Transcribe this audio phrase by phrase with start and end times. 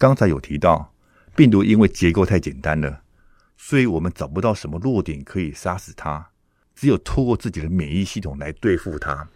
[0.00, 0.94] 刚才有提到，
[1.36, 3.02] 病毒因为结构太简单了，
[3.58, 6.30] 所以我们找不到什么弱点可以杀死它，
[6.74, 9.28] 只有透过自己的免疫系统来对付它。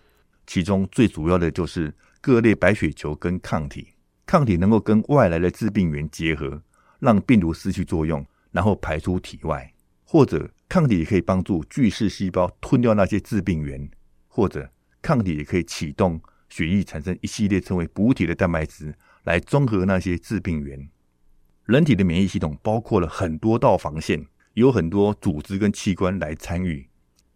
[0.47, 1.93] 其中最主要的就是
[2.23, 3.89] 各类白血球跟抗体，
[4.25, 6.63] 抗体能够跟外来的致病源结合，
[6.99, 13.91] 让病毒失去作用，然后排出体外；或者抗体也可以帮助巨噬细胞吞掉那些致病源，
[14.29, 14.71] 或者
[15.03, 16.19] 抗体也可以启动
[16.49, 18.95] 血液产生一系列称为补体的蛋白质。
[19.25, 20.89] 来综合那些致病源。
[21.65, 26.87] 人体的免疫系统包括了很多道防线，有很多组织跟器官来参与。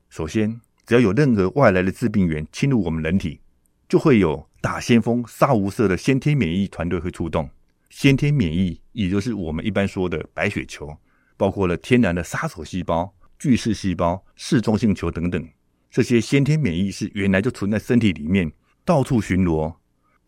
[0.08, 3.40] 首先，只要有任何外来的致病源侵入我们人体，
[3.88, 7.48] 就会有打先锋、杀无赦的先天免疫团队会出动。
[7.90, 10.94] 先天免疫，也就是我们一般说的白血球，
[11.38, 15.48] 包括了天然的杀手细胞、巨噬细胞、嗜中性球等等。
[15.90, 18.52] 这些先天免疫是原来就存在身体里面，
[18.84, 19.74] 到处巡逻。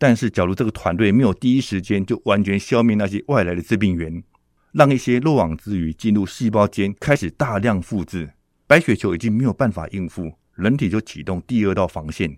[0.00, 4.24] 但是，假如这个团队没有第一时间就完全消灭那些外来的致病源，
[4.72, 8.32] 让一些漏网之鱼进入细胞间开始大量复制，
[8.66, 12.34] 白血球已经没有办法应付，人体就启动第二道防线，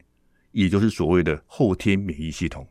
[0.50, 2.66] 也就是所谓的后天免疫系统。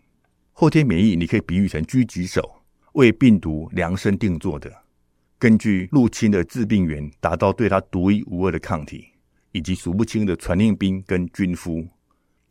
[0.52, 4.70] 后天免疫你可以比喻成狙击手，为病毒量身定做的，
[5.40, 9.06] 根据入侵的致病源，达到对它独一无二的抗体，
[9.54, 11.88] 以及数不清的传令兵跟军夫。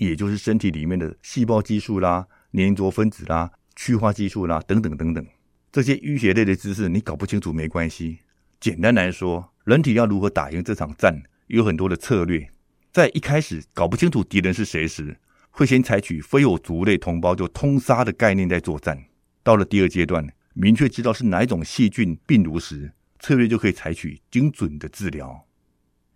[0.06, 5.24] 也就是身体里面的细胞激素啦、粘着分子啦、去化激素啦等等等等，
[5.70, 8.20] 这些淤血类的知识你搞不清楚没关系。
[8.58, 12.48] 简单来说，人体要如何打赢这场战，有很多的策略。
[12.90, 15.14] 在一开始搞不清楚敌人是谁时，
[15.50, 19.04] 会先采取非我族类同胞就通杀的概念在作战。
[19.42, 25.46] 到了第二阶段，明确知道是哪一种细菌病毒时，策略就可以采取精准的治疗。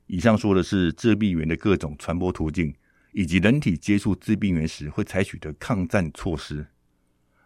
[0.07, 2.75] 以上说的是致病源的各种传播途径。
[3.15, 6.67] 以及人体接触致病源时会采取的抗战措施。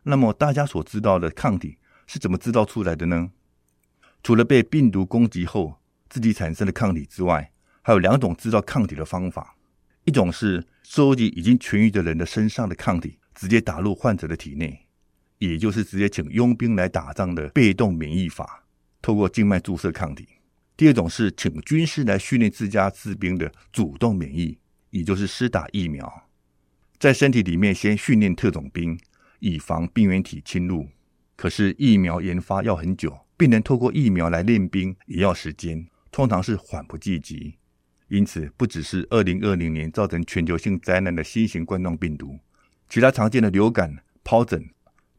[0.03, 3.31] 那么，大家所知道的抗体是怎么制造出来的呢？
[4.23, 7.53] 除了被病毒攻击后自己产生的抗体之外，
[7.83, 9.57] 还有两种制造抗体的方法：
[10.05, 14.87] 一种是收集已经痊愈的人的身上的抗体，直接打入患者的体内，
[15.39, 18.65] 也就是直接请佣兵来打仗的被动免疫法，
[19.03, 20.25] 透过静脉注射抗体；
[20.77, 24.59] 第二种是请军师来训练自家士兵的主动免疫。
[24.91, 26.28] 也就是施打疫苗，
[26.99, 28.99] 在身体里面先训练特种兵，
[29.41, 30.88] 以防病原体侵入。
[31.37, 37.54] 可是疫苗研发要很久，病人透过疫苗来练兵也要时间，通常是缓不济急。
[38.09, 42.38] 因此，不只是二零二零年造成全球性灾难的新型冠状病毒，
[42.88, 44.71] 其他常见的流感、疱疹，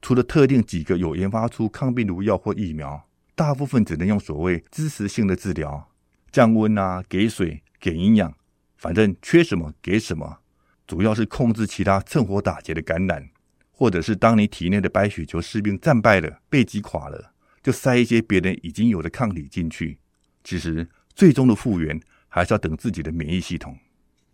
[0.02, 5.91] 除了特定几个有研发出抗病毒药或疫苗，大部分只能用所谓支持性的治疗，
[6.31, 8.34] 降温啊，给水，给营养。
[8.79, 10.40] 反正缺什么给什么，
[10.88, 13.29] 主要是控制其他趁火打劫的感染，
[13.72, 20.00] 或者是当你体内的白血球士兵战败了、被击垮了，就塞一些别人已经有的抗体进去。
[20.45, 23.78] 其实最终的复原还是要等自己的免疫系统。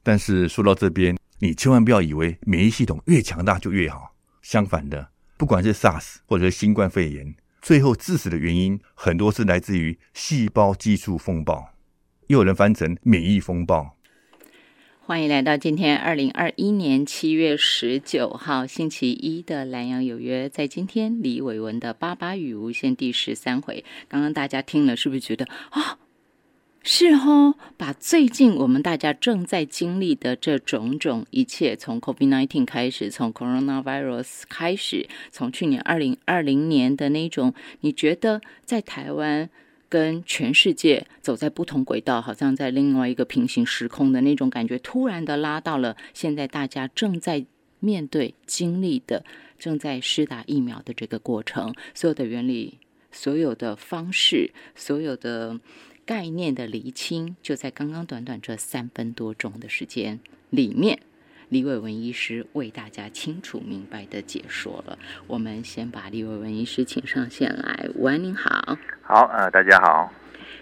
[0.04, 4.14] 但是说到这边，你千万不要以为免疫系统越强大就越好。
[4.44, 11.74] 相反的，不管是 SARS 或者是新冠肺炎，最后致死的原因很多是来自于细胞激素风暴，
[12.28, 13.95] 又有人翻成免疫风暴。
[15.08, 20.50] 欢迎来到今天二零二一年七月十九号星期一的南洋有约。
[20.50, 26.00] 在今天李伟文的八八语无限第十三回，刚刚大家听了是不是觉得啊，
[26.82, 27.54] 是哦？
[27.78, 39.52] 把最近我们大家正在经历的这种种一切，从 COVID nineteen 开始，从 coronavirus 开始，从去年二零二零年的那种，你觉得在台湾？
[39.96, 47.46] 跟全世界走在不同轨道，好像在另外一个平行时空的那种感觉，突然的拉到了现在大家正在
[47.80, 49.24] 面对、经历的、
[49.58, 52.78] 正在施打疫苗的这个过程，所有的原理、
[53.10, 55.58] 所有的方式、所有的
[56.06, 60.20] 概念的厘清，就在刚刚短短这三分多钟的时间
[60.50, 61.00] 里面。
[61.50, 64.98] 李伟文医师为大家清楚明白的解说了。
[65.28, 67.88] 我们先把李伟文医师请上线来。
[67.94, 68.78] 午安，您好。
[69.04, 70.12] 好，呃，大家好。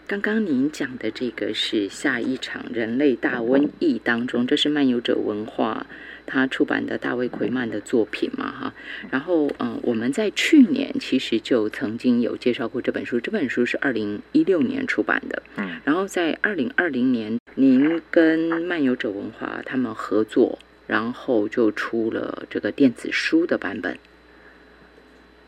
[0.05, 5.87] 刚刚您讲的这个是下一场人类大瘟疫当中，这是漫游者文化
[6.25, 8.51] 他出版的大卫奎曼的作品嘛？
[8.51, 8.73] 哈。
[9.09, 13.17] 然后，嗯，我们在去年其实就曾经有介绍过这本书。
[13.21, 15.41] 这本书是二零一六年出版的。
[15.55, 15.79] 嗯。
[15.85, 20.59] 然后在二零二零年，您跟漫游者文化他们合作。
[20.87, 23.97] 然后就出了这个电子书的版本，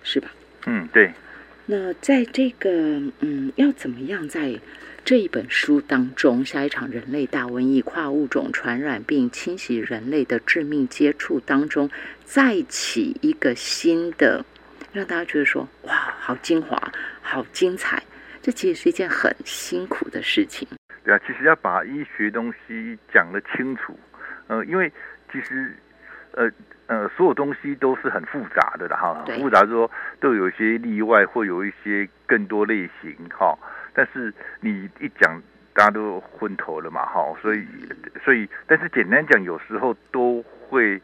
[0.04, 0.32] 是吧？
[0.66, 1.12] 嗯，对。
[1.68, 2.70] 那在这个
[3.20, 4.60] 嗯，要怎么样在
[5.04, 11.90] 这一本书当中，下一场人类大瘟疫、跨物种传染病侵袭人类的致命接触当中，
[12.24, 14.46] 再起一个新的，
[14.94, 16.92] 让大家觉得说，哇，好精华，
[17.22, 18.02] 好精彩。
[18.44, 20.68] 这其实是一件很辛苦的事情。
[21.04, 23.98] 对啊，其实要把医学东西讲得清楚，
[24.46, 24.92] 呃，因为
[25.36, 25.76] 其实
[26.32, 26.50] 呃
[26.88, 29.90] 呃，所有东西都是很复杂的啦哈，复杂说
[30.22, 33.58] 都有一些例外，会有一些更多类型哈。
[33.94, 35.42] 但是你一讲，
[35.74, 37.68] 大家都昏头了嘛哈，所以
[38.24, 41.02] 所以，但是简单讲，有时候都会。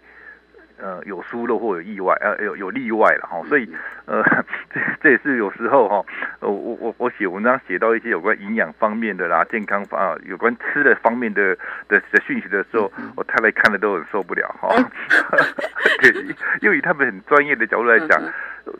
[0.81, 3.69] 呃，有疏漏或有意外，呃，有有例外了哈，所以，
[4.05, 4.23] 呃，
[4.73, 6.03] 这这也是有时候哈，
[6.39, 11.55] 呃，我我我写文章写到一些有关营养方面的啦，健康方啊，有关吃的方面的
[11.87, 14.73] 的的讯息的时候，我太太看了都很受不了哈，
[16.01, 16.11] 对，
[16.61, 18.19] 因为他们很专业的角度来讲，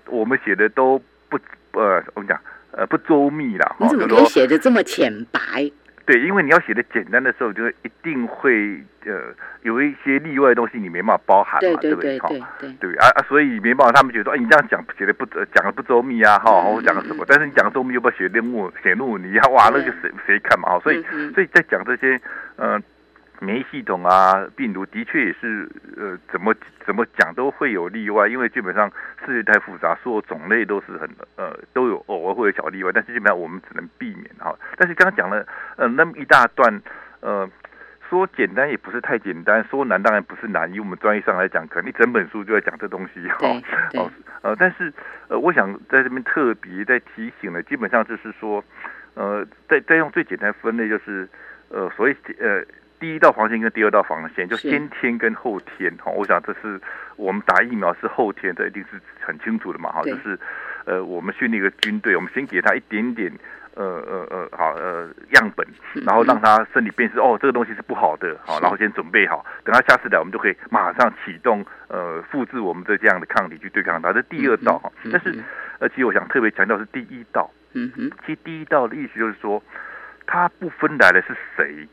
[0.08, 1.00] 我们写的都
[1.30, 1.38] 不
[1.74, 2.40] 呃，我们讲
[2.72, 5.72] 呃不周密啦，你怎么可以写的这么浅白？
[6.06, 9.34] 对，因为你要写的简单的时候，就一定会呃
[9.64, 12.18] 有一些例外的东西，你没办法包含嘛，对不对？
[12.20, 17.26] 对对对啊啊，所以没办法，他们觉得说，哎，你这样讲写的不讲的不周密啊，哈，我讲了什么？
[17.28, 20.70] 但是你讲的周密又不写论文写论文，你要哇，那个谁谁看嘛？
[20.70, 21.04] 哈所以
[21.34, 22.20] 所以在讲这些
[22.56, 22.82] 呃。
[23.44, 25.68] 免疫系统啊，病毒的确也是，
[25.98, 26.54] 呃，怎么
[26.86, 28.88] 怎么讲都会有例外，因为基本上
[29.26, 34.56] 世界太复杂，所有种类都是很呃都有偶尔会有小例外，但是基本上我们只能避免哈。
[34.78, 35.44] 但是刚刚讲了
[35.76, 36.82] 呃那么一大段，
[37.22, 37.50] 呃，
[38.08, 43.48] 说简单也不是太简单，说难当然不是难，以我们专业上来讲，可能一整本书就在讲这东西哈。
[43.98, 44.12] 哦
[44.44, 44.94] 呃，但是
[45.30, 48.64] 呃，我想在这边特别在提醒了，基本上就是说，
[49.16, 51.28] 呃，在在用最简单分类，就是
[51.70, 52.64] 呃，所谓呃。
[53.02, 56.12] 第一道防线跟第二道防线，就先天跟后天哈。
[56.12, 56.80] 我想这是
[57.16, 60.04] 我们打疫苗是后天，这一定是很清楚的嘛哈。
[60.04, 60.40] 就是
[60.86, 63.32] 呃，我们训练一个军队，我们先给他一点点
[63.74, 65.68] 呃呃呃好呃样本，
[66.06, 74.14] 然后让他身体辨识哦，这个东西是不好的好，然后先准备好，等他下次来，我们就可以马上启动呃复制我们的这样的抗体去对抗它。
[74.14, 75.44] 这第二道哈，但是
[75.80, 77.50] 而且我想特别强调是第一道。
[77.74, 79.64] 嗯哼，其实第一道的意思就是说，
[80.28, 81.88] 它不分来的是谁。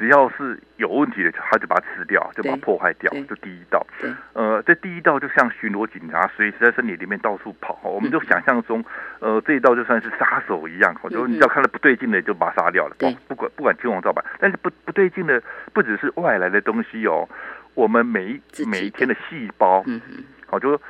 [0.00, 3.86] 只要是有问题的，他就把它吃掉，就把它破坏掉，就第一道。
[4.32, 7.78] 呃，这第一道就像巡逻警察，随时在身体里面到处跑。
[7.84, 8.82] 我们就想象中，
[9.18, 12.96] 呃，这一道就算是杀手一样，就你只要看到不对劲的，就把它杀掉了。
[13.28, 15.42] 不管不管青红皂白，但是不不对劲的，
[15.74, 17.28] 不只是外来的东西哦，
[17.74, 19.84] 我们每一每一天的细胞，
[20.46, 20.80] 好就。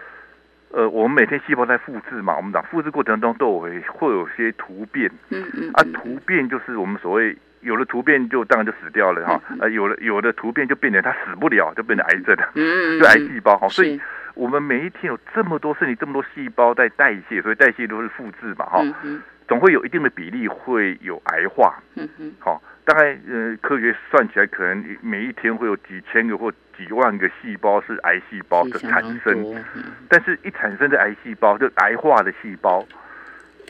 [0.72, 14.00] 呃，我们每天细胞在复制嘛，我们讲复制过程中都有会有些突变，嗯嗯，啊，突变就是我们所谓有了突变就当然就死掉了哈，呃，有了有的突变就变成它死不了，就变成癌症了，嗯嗯，就癌细胞哈，所以
[14.34, 18.82] 我们每一天有这么多身体这么多细胞在代谢，所以代谢都是复制嘛哈，
[19.48, 22.62] 总会有一定的比例会有癌化，嗯哼，好。
[22.82, 29.64] 大概呃，科学算起来，可能每一天会有几千个或几万个细胞是癌细胞的产生，
[30.08, 32.84] 但是一产生的癌细胞，就癌化的细胞，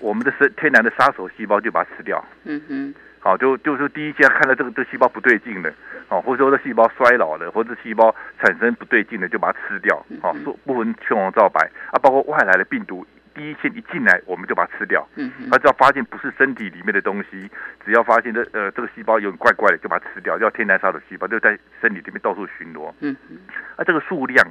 [0.01, 2.25] 我们的生天然的杀手细胞就把它吃掉。
[2.45, 5.72] 嗯哼，好，就就是第一下看到这个这个细胞不对劲的，
[6.08, 10.05] 哦，或者说这细胞衰老了，或者细胞产生不对劲的，就把它吃掉。
[10.22, 13.06] 好，说不分青红皂白啊，包括外来的病毒。
[13.32, 15.06] 第一线一进来，我们就把它吃掉。
[15.14, 17.49] 嗯，他只要发现不是身体里面的东西，
[17.84, 20.37] 只要发现这呃这个细胞有点怪怪的，就把它吃掉。
[20.37, 22.93] 叫天然杀手细胞，就在身体里面到处巡逻。
[23.00, 23.38] 嗯嗯，
[23.76, 24.44] 啊，这个数量，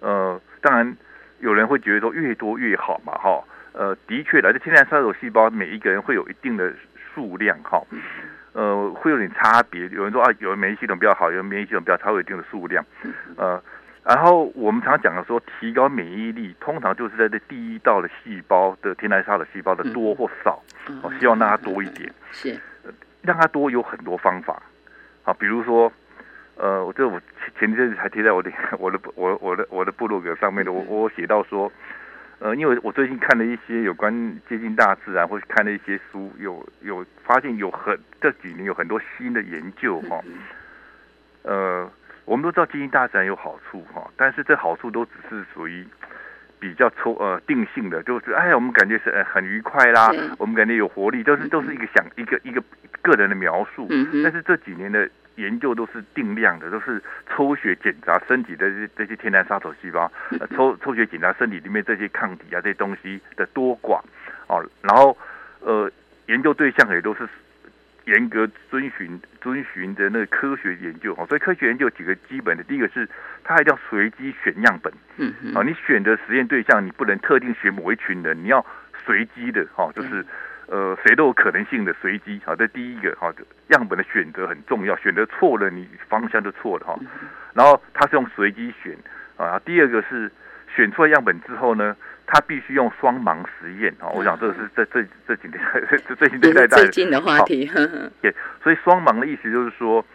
[0.00, 0.96] 呃，当然
[1.38, 3.42] 有人会觉得说越多越好嘛，哈。
[3.72, 6.72] 呃，的确的，这天然杀手细胞每一个人会有一定的
[7.14, 7.82] 数量，哈。
[8.52, 9.86] 呃，会有点差别。
[9.88, 12.84] 有人说啊，有人免疫系统比较好，有人免疫系统比较差，有一定的数量。
[13.36, 13.62] 呃。
[14.02, 20.58] 然后我们常讲的说，提高免疫力，通常就是在这第一道的细胞的天然杀的细胞的多或少，
[21.02, 22.10] 我希望让它多一点。
[22.32, 22.58] 是，
[23.20, 24.60] 让它多有很多方法。
[25.22, 25.92] 好，比如说，
[26.56, 28.50] 呃，我这我前前阵子还贴在我的
[28.80, 31.70] 我的我我的我的部落格上面的，我我写到说，
[32.40, 34.12] 呃，因为我最近看了一些有关
[34.48, 40.20] 接近大自然，或者看了一些书，有有发现有很这几年有很多新的研究哈，
[41.42, 41.90] 呃。
[42.26, 45.84] 我们都知道接近大自然有好处哈，但是这好处都只是属于
[46.60, 52.62] 比较抽呃定性的，就是哎，我们感觉是呃很愉快啦，我们感觉有活力，都是都是一个想一个一个
[53.02, 53.88] 个人的描述。
[54.22, 60.10] 但是这几年的研究都是定量的，都是抽血检查身体的这这些天然杀手细胞，
[60.54, 64.00] 抽抽血检查身体里面这些抗体啊这些东西的多寡
[64.48, 65.16] 哦，然后
[65.60, 65.90] 呃
[66.26, 67.28] 研究对象也都是。
[68.06, 73.08] 严格遵循遵循的那个科学研究哦，所以科学研究有几个基本的，第一个是
[73.44, 78.64] 它一定要随机选样本，嗯嗯，啊，你选的实验对象你不能特定选某一群人，你要
[79.04, 80.24] 随机的哦，就是
[80.70, 83.30] 呃谁都有可能性的随机，好，这第一个哈，
[83.68, 86.98] 样本的选择很重要，选择错了你方向就错了哈，
[87.52, 88.96] 然后它是用随机选
[89.36, 90.32] 啊，第二个是
[90.74, 91.94] 选出来样本之后呢。
[92.32, 94.06] 他必须用双盲实验啊。
[94.14, 95.60] 我想这是这这这几年
[96.06, 97.68] 这最近在最近的话题。
[98.22, 100.06] 对，所以双盲的意思就是说，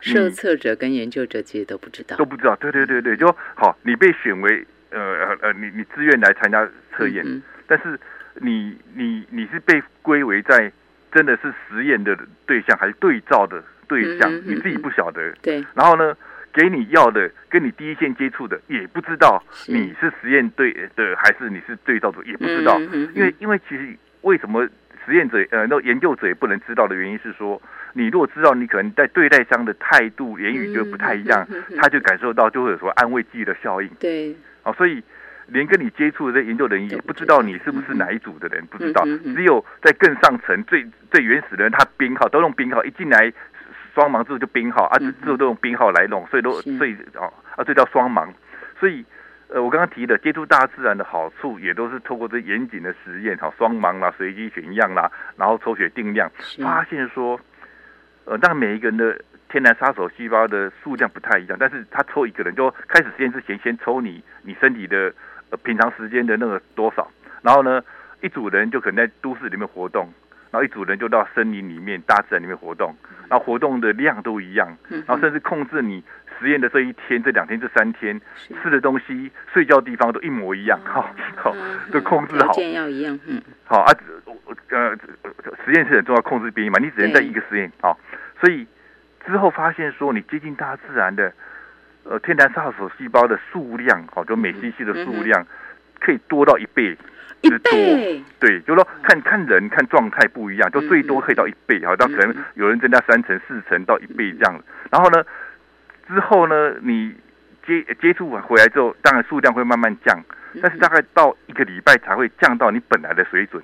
[0.00, 2.54] 受测者跟研究者其实都不知道，都不知道。
[2.54, 6.64] 对对对对，就好，你被选为呃呃，你你自愿来参加
[6.96, 7.98] 测验，但是
[8.40, 10.70] 你你你是被归为在
[11.12, 15.32] 真的是实验的对象还是对照的对象，你自己不晓得。
[15.42, 16.16] 对，然后呢？
[16.56, 22.78] 给你要的，跟你第一线接触的也不知道你是实验对的还是你是对照组，也不知道。
[23.12, 24.64] 因为因为其实为什么
[25.04, 27.60] 实验者呃那研究者也不能知道的原因是说，
[27.92, 31.44] 你如果知道，你可能在对待上的态度言语就不太一样，
[31.76, 33.90] 他就感受到就会有什么安慰剂的效应。
[33.98, 35.02] 对，哦，所以
[35.46, 39.04] 连跟你接触的研究人员也不知道你是不是哪一组的人，不知道。
[39.04, 43.32] 只有在更上层最最原始的人，他编号都用编号一进来。
[43.94, 48.28] 双盲之后就编号啊，之后都用编号来弄，所以都所以哦啊，这叫双盲。
[48.80, 49.04] 所以
[49.46, 56.28] 呃，我刚刚提的接触大自然的好处，也都是透过这严谨的实验，哈，双盲啦，随机选样啦，然后抽血定量，
[56.60, 57.38] 发现说，
[58.24, 59.16] 呃，让每一个人的
[59.48, 65.14] 天然杀手细胞的数量不太一样，但是他抽一个人，就开始实验之前先抽你你身体的
[65.54, 67.08] 呃平常时间的那个多少，
[67.40, 67.80] 然后呢，
[68.20, 70.12] 一组人就可能在都市里面活动。
[70.50, 72.94] 然后一组人就到森林里面、大自然里面活动，
[73.28, 76.00] 然后活动的量都一样，然后甚至控制你
[76.38, 78.20] 实验的这一天、这两天、这三天
[78.62, 81.52] 吃的东西、睡觉地方都一模一样，好，好，
[81.90, 82.52] 都控制好。
[82.60, 83.42] 要一样，嗯。
[83.64, 83.92] 好啊，
[84.68, 84.96] 呃，
[85.64, 87.98] 实验室很重要，控制变异嘛，你只能在一个实验，好，
[88.40, 88.64] 所以
[89.26, 91.32] 之后发现说，你接近大自然的，
[92.04, 95.46] 呃，天然杀手细胞的数量，好，就美西西的数量
[96.00, 96.96] 可以多到一倍。
[97.42, 97.70] 之多，
[98.40, 104.64] 对，就是说看看人看状态不一样，就最多可以到一倍，好，到可能有人增加三成、四成到一倍这样。
[104.90, 105.22] 然后呢，
[106.08, 107.14] 之后呢，你
[107.66, 110.18] 接接触回来之后，当然数量会慢慢降，
[110.62, 113.62] 但是大概到一个礼拜才会降到你本来的水准。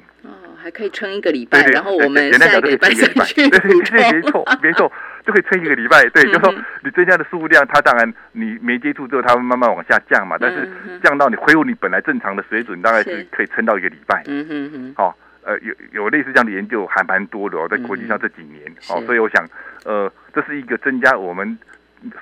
[0.61, 4.93] 哦，还可以撑一个礼拜，然后我们下个礼拜再去对对，没错，没错。
[5.23, 6.53] 就可以撑一个礼拜，对，就说
[6.83, 10.37] 你增加的数量，它当然你没接触之后，它会慢慢往下降嘛。
[10.41, 10.67] 但是
[11.03, 14.23] 降到你恢复你本来正常的水准，大概是可以撑到一个礼拜。
[14.27, 14.95] 嗯哼哼。
[14.97, 18.65] 好，呃，有有类似这样的研究还蛮多的哦，在国际上这几年。
[18.89, 19.47] 哦，所以我想，
[19.85, 21.57] 呃，这是一个增加我们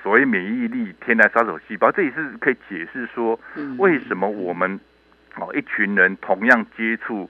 [0.03, 3.39] 所谓免疫力天然杀手细胞，这也是可以解释说
[3.77, 4.77] 为什么我们
[5.37, 7.29] 哦一群人同样接触。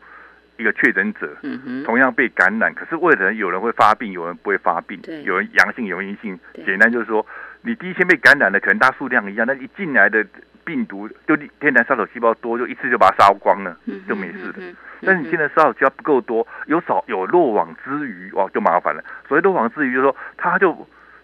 [0.60, 1.38] 一个确诊者，
[1.86, 5.00] 同样被感染，可是为什么有人会发病，有人不会发病？
[5.24, 6.38] 有人阳性，有人阴性。
[6.66, 7.25] 简单就是说，
[7.62, 10.25] 你第一天被感染的，可能大数量一样，那一进来的
[10.66, 14.60] 病毒就天然杀手细胞多，就一次就把它杀光了，就没事的。
[15.01, 19.01] 但是你现在杀手细胞不够多，有少有漏网之鱼，哇，就麻烦了。
[19.30, 20.74] 所谓漏网之鱼，就是说，它就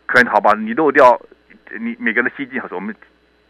[0.06, 1.22] 可能好吧，你漏掉，
[1.77, 2.96] 你每个人吸进，好说我们。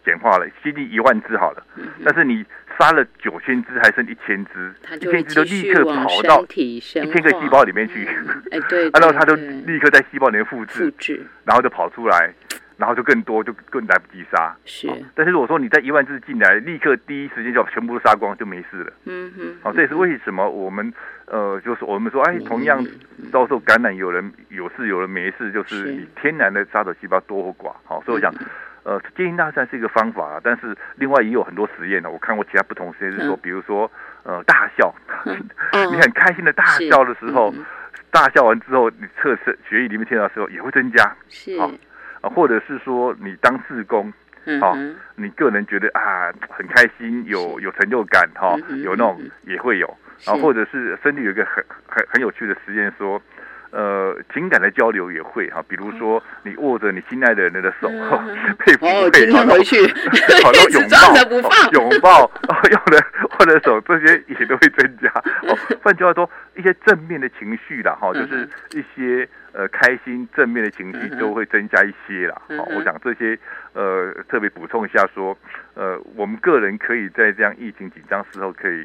[0.05, 1.65] 简化了，接近一万只好了，
[2.05, 2.45] 但是你
[2.77, 8.07] 杀了九千只，还剩一千只，一千只就立刻跑到一千个细胞里面去，
[8.51, 12.33] 哎对， 然后它就立刻在细胞里面复制，复制，然后就跑出来，
[12.77, 14.55] 然后就更多，就更来不及杀。
[14.65, 18.93] 是，但是如果说你在一万只进来，立刻第一时间就全部都杀光，就没事了。
[19.05, 20.93] 嗯哼，好，这也是为什么我们
[21.25, 22.85] 呃，就是我们说，哎，同样
[23.31, 27.74] 遭受感染，有人有事，有人没事，就是你天然的杀手细胞多或寡。
[27.85, 28.33] 好，所以我想。
[28.86, 32.12] 呃，基因大战是一个方法，但是另外也有很多实验呢。
[32.12, 34.94] 我看过其他不同实验是说，比如说，呃，大笑，
[35.25, 37.51] 你很开心的大笑的时候，
[38.12, 41.58] 大笑完之后，你测试血液里面听到时候也会增加，是。
[42.22, 44.13] 啊，或者是说你当志工，
[44.62, 44.77] 好，
[45.15, 53.20] 你个人觉得啊很开心，有有成就感，哈，有那种也会有，然后或者是身体有一个很很很有趣的实验说。
[53.75, 57.89] 呃，情感的交流也会哈，比如说你握着你心爱的人的手，
[58.58, 59.75] 佩服佩服，回去，
[60.41, 62.32] 好到拥抱，拥抱，
[62.72, 63.05] 用的
[63.38, 65.10] 握的手，这些也都会增加。
[65.44, 72.41] 哦，换句话说，一些正面的情绪啦，哈，就是一些呃开心正面的情绪都会增加一些啦。
[72.58, 73.38] 好，我想这些
[73.74, 75.38] 呃特别补充一下说，
[75.74, 78.82] 呃，我们个人可以在这样疫情紧张时候可以。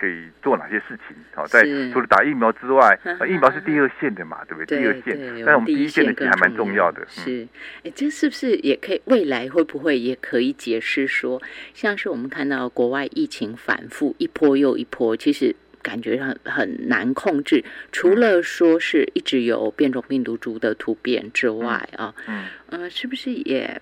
[0.00, 1.16] 可以做哪些事情？
[1.34, 4.78] 好，在除了打疫苗之外，疫苗是第二线的嘛，对不对？
[4.78, 7.06] 第二线，但我们第一线的其实还蛮重要的。
[7.08, 7.46] 是，
[7.84, 9.02] 哎，这是不是也可以？
[9.04, 11.40] 未来会不会也可以解释说，
[11.74, 17.62] 像是我们看到国外疫情反复一波又一波，其实感觉很很难控制。
[17.92, 23.80] 除了说是一直有变种病毒株的突变之外啊，嗯，呃，是不是也？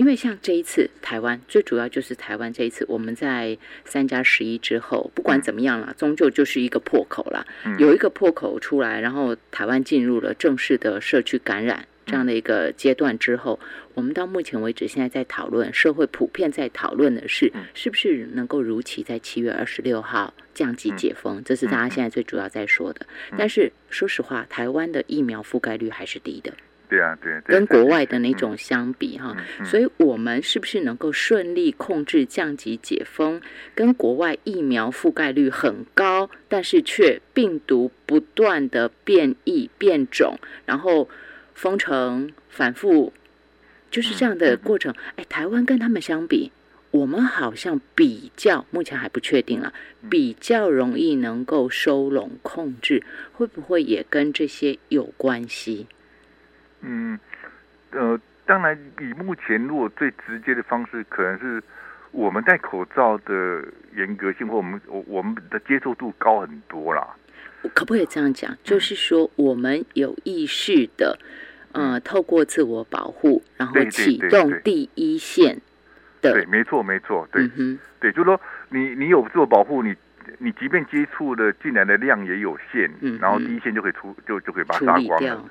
[0.00, 7.46] 因为像这一次台湾，最主要就是台湾这一次，我们在三加十一之后，不管怎么样啦，终究就是一个破口啦。
[7.78, 13.60] 有一个破口出来，然后台湾进入了正式的社区感染这样的一个阶段之后，
[13.92, 23.04] 我们到目前为止，现在在讨论，社会普遍在讨论的是，是不是能够如期在七月二十六号降级解封，这是大家现在最主要在说的。
[23.36, 26.54] 但是说实话，台湾的疫苗覆盖率还是低的。
[26.90, 33.40] 对啊，对，跟国外的那种相比哈，所以我们是不是能够顺利控制降级解封？
[33.76, 41.08] 跟国外疫苗覆盖率很高，但是却病毒不断的变异变种，然后
[41.54, 43.12] 封城反复，
[43.88, 44.92] 就是这样的过程。
[45.14, 46.50] 哎，台湾跟他们相比，
[46.90, 49.72] 我们好像比较目前还不确定了，
[50.10, 55.86] 比较容易能够收拢控制，会不会也跟这些有关系？
[56.82, 57.18] 嗯，
[57.92, 61.62] 呃，当然，以目前如果最直接的方式，可能是
[62.10, 63.64] 我们戴口罩的
[63.96, 67.06] 严格性，或我们我我们的接受度高很多啦。
[67.74, 68.56] 可不可以这样讲？
[68.64, 71.18] 就是说，我们有意识的，
[71.72, 75.60] 呃，透过自我保护，然后启动第一线
[76.20, 76.32] 的。
[76.32, 79.94] 对，没错，没错，对，嗯对，就是说，你你有自我保护，你。
[80.38, 85.44] 你即便接触的进来的量也有限，然后第一线就可以出，就就可以把它杀光了。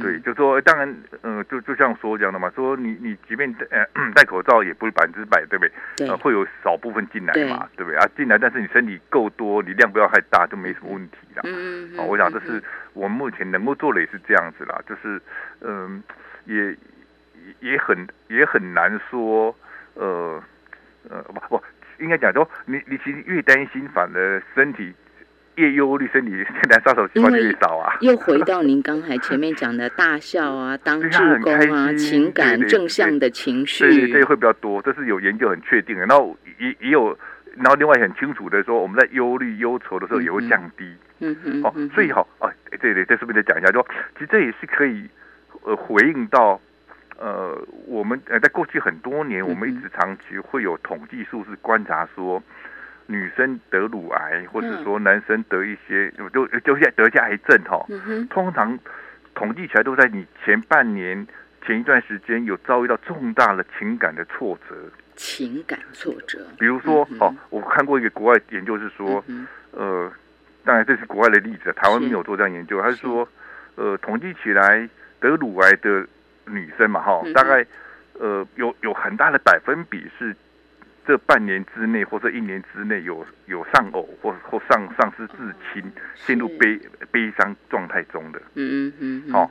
[0.00, 5.64] 对，就说当然，呃，就就像说这样的嘛，说你你即便呃 戴口罩也不是百分之百，对不
[5.96, 6.08] 对？
[6.08, 7.98] 呃，会有少部分进来嘛，对不对？
[7.98, 11.42] 啊，进来，但是你身体够多，你量不要太大，就没什么问题了。
[11.44, 12.06] 嗯嗯。
[12.06, 12.62] 我想这是
[12.92, 15.20] 我们目前能够做的也是这样子啦，就是
[15.60, 16.02] 嗯，
[16.44, 16.76] 也
[17.60, 19.54] 也很也很难说，
[19.94, 20.42] 呃
[21.08, 21.62] 呃不不。
[21.98, 24.92] 应该讲说，你你其实越担心，反而身体
[25.56, 27.96] 越忧虑，身体现在杀手细胞就越少啊。
[28.00, 36.04] 又回到您刚才前面讲的大笑啊， 当志工啊，情感正向的情绪，对对会比较多，这是有研究很确定的。
[36.06, 37.16] 然后也也有，
[37.56, 40.92] 然后另外很清楚的说，我们在忧虑忧愁的时候也会降低。
[41.20, 41.62] 嗯嗯。
[41.62, 43.70] 哦，所以好哦，对对，这是不是再讲一下？
[43.70, 45.08] 说其实这也是可以
[45.62, 46.60] 呃回应到。
[47.16, 47.56] 呃，
[47.86, 52.42] 我们呃，在过去很多年，我们一直长期会有统计数是观察说，
[53.06, 57.86] 女生得乳癌，或者说男生得一些，就就现得一些癌症哈，
[58.28, 58.76] 通常
[59.34, 61.24] 统计起来都在你前半年
[61.64, 64.74] 前一段时间有遭遇到重大的情感的挫折，
[65.14, 69.24] 情感挫折，比如说哦，我看过一个国外研究是说，
[69.70, 70.12] 呃，
[70.64, 72.96] 当然这是国外的例子，台湾没有做这样研究，他是。
[72.96, 73.28] 说，
[73.76, 74.88] 呃，统计起来
[75.20, 76.04] 得乳癌的。
[76.46, 77.66] 女生嘛，哈，大概
[78.14, 80.34] 呃有有很大的百分比是
[81.06, 85.34] 这半年之内或者一年之内有有丧偶或或丧丧失至
[85.72, 85.82] 亲，
[86.14, 86.80] 陷入悲
[87.10, 88.40] 悲伤状态中的。
[88.54, 89.32] 嗯嗯嗯。
[89.32, 89.50] 好，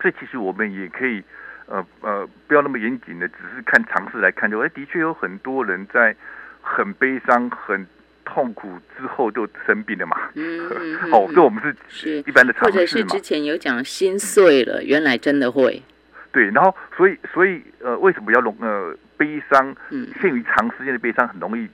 [0.00, 1.22] 所以其实我们也可以
[1.66, 6.14] 呃呃不要那么严谨的，只是看尝试来看，就哎的确有很多人在
[6.60, 7.84] 很悲伤很
[8.24, 10.16] 痛苦之后就生病了嘛。
[10.34, 11.10] 嗯嗯嗯。
[11.12, 15.82] 哦，这我们是是一般的尝试或者是之前有讲心碎了，原来真的会。
[16.32, 19.74] 对，然后所以所以呃，为什么要容呃悲伤？
[19.90, 21.66] 嗯，限于长时间的悲伤很容易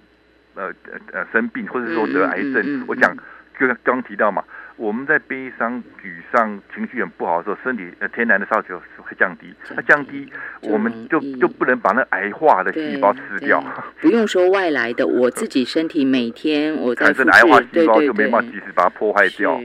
[0.55, 2.85] 呃呃呃生病，或者说得癌症。
[2.87, 3.15] 我讲
[3.59, 4.43] 就刚刚提到嘛，
[4.77, 10.29] 我们在悲伤、沮丧、情绪很不好的时候，身体呃天然的烧球会降低，那降低，
[10.63, 13.63] 我们就就不能把那癌化的细胞吃掉。
[14.01, 19.61] 不用说外来的，我自己身体每天我产生的癌化细胞就没办法及时把它破坏掉。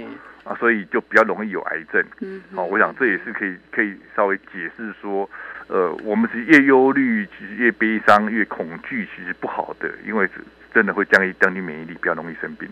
[0.49, 2.03] 啊，所以就比较容易有癌症。
[2.21, 5.29] 嗯，好，我想这也是可以可以稍微解释说，
[5.67, 10.27] 呃，我们是越忧虑，其实越悲伤，越恐惧，其实不好的，因为
[10.73, 12.67] 真的会降低降低免疫力，比较容易生病。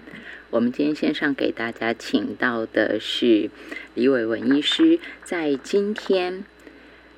[0.49, 3.47] 我们今天线上给大家请到的是
[3.93, 6.43] 李伟文医师，在今天。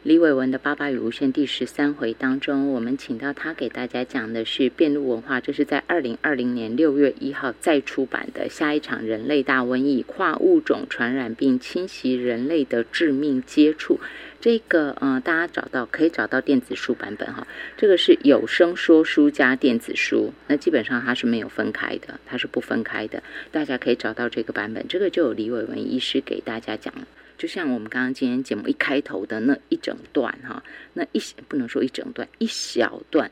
[0.04, 13.96] 李伟文的《八八与无限》第十三回当中，我们请到他给大家讲的是变路文化，这是在二零二零年六月一号再出版的《下一场人类大瘟疫：跨物种传染病侵袭人类的致命接触》。
[14.40, 24.88] 这个呃，大家找到可以找到电子书版本哈，这个是有声说书加电子书，那基本上它是没有分开的，它是不分开的，大家可以找到这个版本。
[24.88, 26.94] 这个就有李伟文医师给大家讲。
[27.40, 30.62] 就像我们刚刚今天节目一开头的那一整段哈，
[30.94, 33.32] 那一不能说一整段，一小段，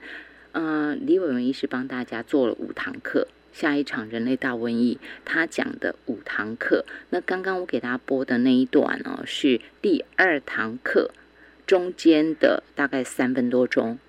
[0.53, 6.85] 呃，李伟文医师帮大家做了五堂课，下一场人类大瘟疫，他讲的五堂课。
[7.09, 11.11] 那刚刚我给大家播的那一段呢，是第二堂课
[11.65, 13.99] 中间的大概三分多钟。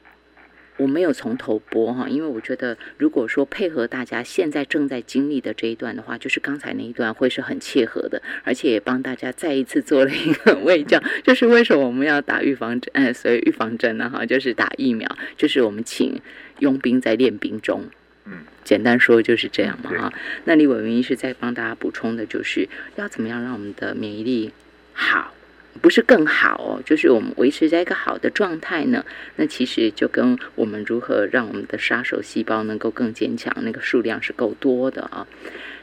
[0.78, 12.90] 我没有从头播哈，因为我觉得如果说配合大家现在正在经历的这一段的话，就是刚才那一段会是很切合的，而且也帮大家再一次做了一个 卫教，就是为什么我们要打预防针？
[12.94, 16.20] 哎，所以预防针呢哈，就是打疫苗，就是我们请
[16.60, 17.84] 佣兵在练兵中，
[18.24, 20.12] 嗯，简单说就是这样嘛哈。
[20.44, 24.52] 那李伟明医师在帮大家补充的就是要怎么样让我们的免疫力
[24.92, 25.34] 好。
[25.78, 29.04] 不是更好哦，就是我们维持在一个好的状态呢。
[29.36, 35.26] 那其实就跟我们如何让我们的杀手细胞能够更坚强，那个数量是够多的啊。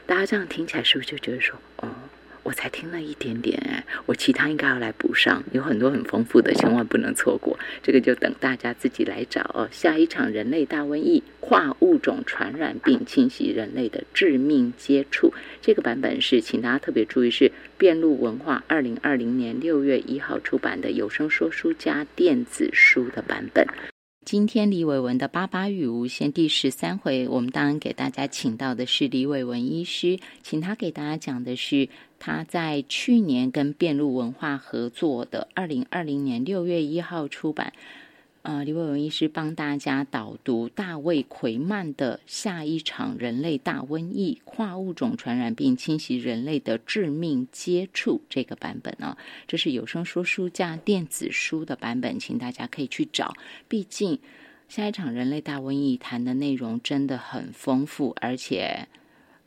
[0.06, 1.58] 大家这样听起来是不是就觉得说，
[2.46, 7.58] 我才听了一点点哎，我其他应该要来补上，有很多很丰富的，千万不能错过。
[7.82, 9.68] 这个就等大家自己来找哦。
[9.72, 23.66] 下一场人类大瘟疫，跨物种传染病侵袭人类的致命接触，这个版本是，请大家特别注意，是变路文化二零二零年六月一号出版的有声说书加电子书的版本。
[24.24, 31.88] 今天李伟文的八八与无限第十三回，我们当然给大家请到的是李伟文医师，请他给大家讲的是
[32.26, 37.72] 他在去年跟变路文化合作的二零二零年六月一号出版。
[38.42, 53.34] 呃，李伟文医师帮大家导读大卫奎曼的《下一场人类大瘟疫：跨物种传染病侵袭人类的致命接触》这个版本呢，这是有声说书加电子书的版本，请大家可以去找。
[53.68, 54.18] 毕竟
[54.68, 58.88] 下一场人类大瘟疫谈的内容真的很丰富，而且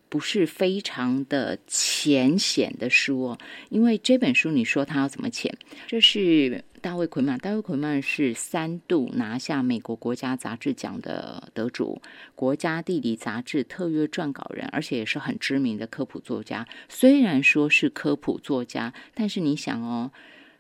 [0.10, 3.38] 不是非常的浅显的书哦。
[3.70, 5.56] 因为这本书，你说它要怎么浅？
[5.88, 6.64] 这是。
[6.82, 12.02] 大卫奎曼，大卫奎曼是三度拿下美国国家杂志奖的得主，
[12.36, 16.66] 国家地理杂志特约撰稿人，而且也是很知名的科普作家。
[16.88, 20.10] 虽然说是科普作家，但是你想哦，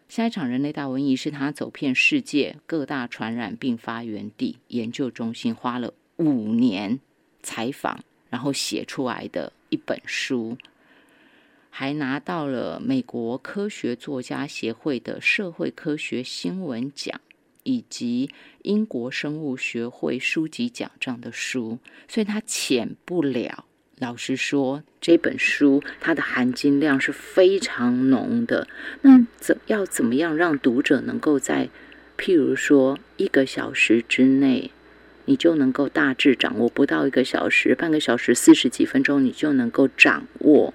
[0.10, 7.00] 下一场人类大瘟疫是他走遍世界各大传染病发源地研究中心，花了五年
[7.42, 7.98] 采访，
[8.30, 10.58] 然后写出来的一本书。
[11.72, 17.22] 还拿到了美国科学作家协会的社会科学新闻奖，
[17.64, 18.32] 以及
[18.64, 23.66] 英国生物学会书籍奖这样的书，所以它浅不了。
[23.98, 28.68] 老实说，这本书它的含金量是非常浓的。
[29.02, 31.70] 那怎要怎么样让读者能够在
[32.18, 34.72] 譬如说一个小时之内，
[35.30, 36.68] 你就能够大致掌握？
[36.68, 40.74] 不到一个小时，半个小时，四十几分钟，你就能够掌握？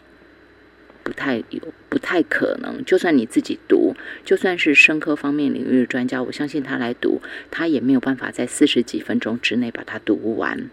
[1.03, 2.85] 不太有，不太可能。
[2.85, 10.71] 就算你自己读，就算是生科方面领域的专家，我相信他来读，他也没有办法在四十几分钟之内把它读完。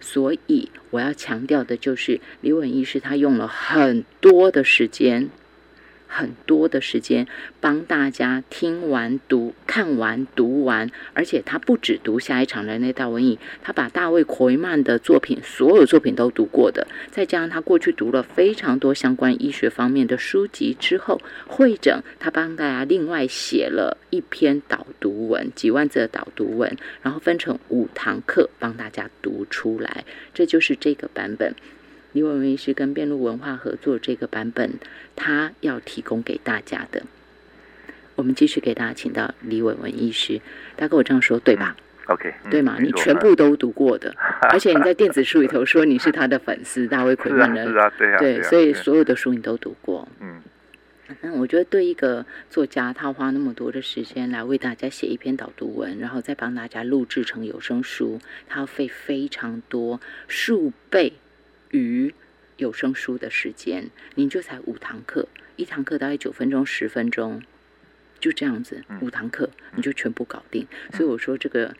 [0.00, 5.30] 所以我要强调的就是，李文义是他用了很多的时间。
[6.06, 7.26] 很多的时间
[7.60, 31.54] 帮大家听完、读、看完、读完，而且他不止读下一场人类大瘟疫，他把大卫·奎曼的作品所有作品都读过的，再加上他过去读了非常多相关医学方面的书籍之后，会诊，他帮大家另外写了一篇导读文，几万字的导读文，然后分成五堂课帮大家读出来，这就是这个版本。
[32.16, 34.72] 李伟文医师跟辩路文化合作这个版本，
[35.14, 37.02] 他要提供给大家的。
[38.14, 40.40] 我们继续给大家请到李伟文医师，
[40.78, 41.76] 他跟，我这样说对吧
[42.06, 42.78] ？OK，对吗？
[42.80, 44.16] 你全部都读过的，
[44.50, 50.08] 而且你在电子书里头说你是他的粉丝，大卫奎曼的， 是啊，对啊，对，所以所有的书你都读过。
[50.20, 50.40] 嗯，
[51.20, 61.12] 那我觉得对一个作家，他花那么多的时间来为大家写一篇导读文，然后再帮大家录制成有声书，他要费非常多数倍。
[61.76, 62.14] 于
[62.56, 67.42] 有声书的时间，您就才五堂课，一堂课大概九分钟、十分钟，
[68.18, 70.66] 就这样子，五堂课你就全部搞定。
[70.92, 71.74] 所以我说这个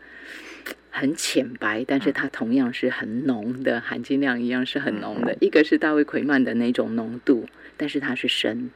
[0.91, 5.37] 很浅白，但是它同样是很浓的，含金量一样是很浓的。
[5.41, 8.71] 一个是大卫奎曼的那种浓度，但是它是深，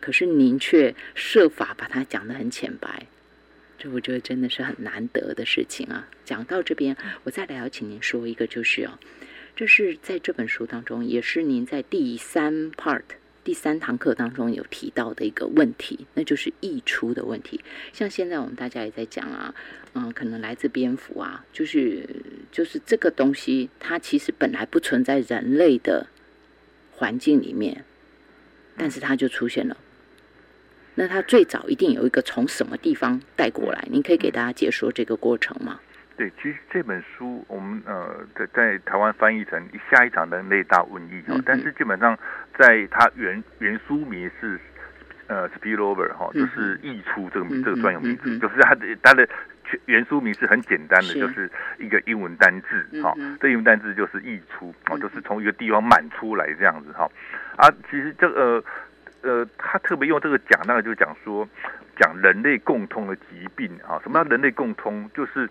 [0.00, 3.06] 可是您却设法把它讲得很浅白，
[3.78, 6.08] 这我觉得真的是很难得的事情啊。
[6.24, 8.98] 讲到这边，我再来要请您说一个，就是哦。
[9.56, 13.02] 这是在这本书当中，也是您在第三 part
[13.44, 17.60] 第三堂课当中有提到的一个问题，那就是溢出的问题。
[17.92, 19.54] 像现在我们大家也在讲啊，
[19.92, 22.04] 嗯，可能来自蝙蝠啊，就是
[22.50, 26.08] 就是这个东西，它其实本来不存在人类的
[26.90, 27.84] 环境里面，
[28.76, 29.76] 但是它就出现了。
[30.96, 33.86] 那它最早一定有一个从什么地方带过来？
[33.90, 35.80] 您可以给大家解说这个过程吗？
[36.16, 42.16] 对，其实这本书我们呃在在台湾翻译成下一场人类大瘟疫哦，但是基本上
[42.56, 44.58] 在它原原书名是
[45.26, 49.28] 呃 spillover 哈，就是溢出这个这个专有名词，就是它的它的
[49.86, 57.10] 原书名是很简单的，就是一个英文单字哈，这英文单字就是溢出哦，就是从一个地方满出来这样子哈，
[57.56, 58.62] 啊，其实这个
[59.22, 61.48] 呃他特别用这个讲，那个就讲说
[61.96, 65.10] 讲人类共通的疾病啊，什么叫人类共通？
[65.12, 65.48] 就是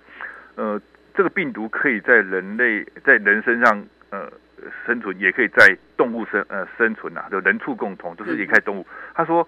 [0.56, 0.82] 呃，
[1.14, 4.32] 这个病毒可以在人类在人身上呃
[4.86, 8.86] 生存，也可以在动物生呃生存呐，就人畜共同，就是离开动物。
[9.14, 9.48] 他说，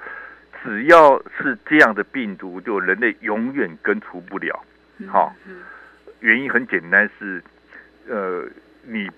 [0.64, 4.64] 只要是这样的病毒，就人类永远根除不了。
[5.08, 5.36] 好，
[6.22, 7.44] 原因很简单，是
[8.08, 8.44] 呃，
[8.84, 9.10] 你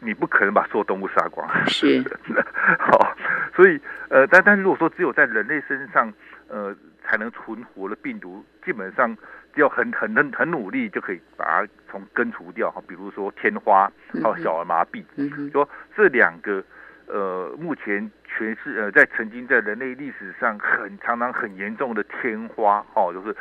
[0.00, 1.48] 你不可能把所有动物杀光。
[1.68, 2.02] 是，
[2.78, 3.16] 好，
[3.54, 6.12] 所以呃，但但如果说只有在人类身上
[6.48, 6.74] 呃
[7.04, 9.16] 才能存活的病毒，基本上
[9.58, 12.70] 要很很很很努力就可以把它从根除掉。
[12.70, 15.04] 哈，比如说天花，还有小儿麻痹，
[15.52, 16.64] 说这两个
[17.06, 23.36] 呃，目前全是呃，在曾经在人类历史上很常常很严重的天花，哈，就是。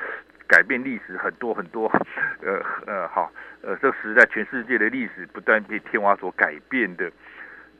[0.50, 1.92] 改变历史很多很多，
[2.42, 3.30] 呃呃好，
[3.62, 7.12] 呃这时代全世界的历史不断被天花所改变的，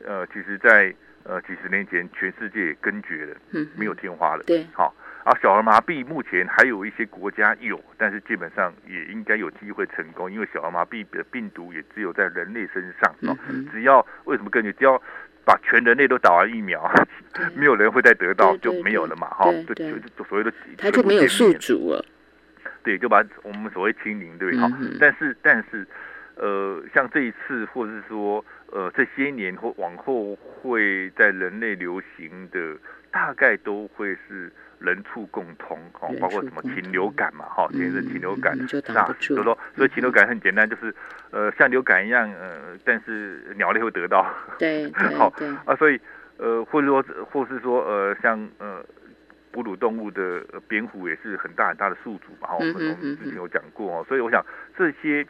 [0.04, 4.94] 呃其实，在呃几十年前全世界根绝了，嗯，没有天花了，对，好，
[5.28, 13.36] 啊小儿麻痹目前还有一些国家有，但是基本上也应该有机会成功，因为小儿麻痹的病毒也只有在人类身上，哦，
[13.70, 14.72] 只要为什么根据？
[14.72, 14.96] 只要
[15.44, 16.90] 把全人类都打完疫苗，
[17.54, 22.02] 没有人会再得到就没有了嘛，哈，就就就所谓的它就没有宿主了。
[22.82, 24.66] 对，就把我们所谓清零，对，好，
[24.98, 25.86] 但是但是，
[26.36, 32.76] 呃，像这一次，或者是说，呃，这些年或往后会在人类流行的，
[33.10, 38.56] 大概都会是人畜共通，哈，包括什么禽流感嘛，哈，现在禽流感，
[38.94, 40.94] 那就说，所以禽流感很简单，就是
[41.30, 44.26] 呃，像流感一样，呃，但是鸟类会得到，
[44.58, 45.32] 对， 好
[45.66, 46.00] 啊，所以
[46.36, 48.84] 呃，或者说，或是说，呃，像呃。
[49.50, 54.44] 哺乳动物的蝙蝠也是很大很大的宿主嘛，我们我们之前有讲过哦，所以我想
[54.76, 55.26] 这些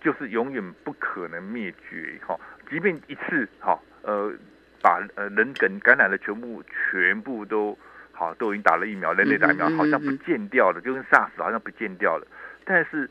[0.00, 2.34] 就是永远不可能灭绝哈，
[2.68, 4.32] 即便一次哈呃
[4.82, 7.76] 把呃人感感染的全部全部都
[8.12, 12.26] 好都已经打了疫苗，人类打疫苗好像不见掉了，就跟 SARS 好像不见掉了，
[12.64, 13.08] 但是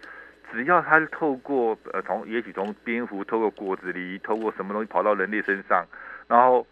[0.52, 5.86] 只要它是透过呃从也许从蝙蝠透过果子狸透过什么东西跑到人类身上，
[6.28, 6.66] 然后。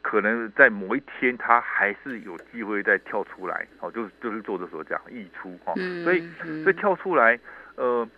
[0.00, 6.26] 可能在某一天，它还是有机会再跳出来，哦，就是就是作者所讲溢出，哈，所以
[6.62, 7.38] 所以跳出来，
[7.74, 8.08] 呃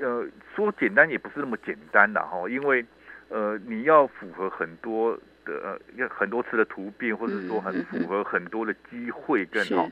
[0.00, 2.84] 呃，说简单也不是那么简单的哈，因为
[3.28, 9.88] 呃你要符合很多的呃很多次的突变，或者说很符合很多的机会，更好，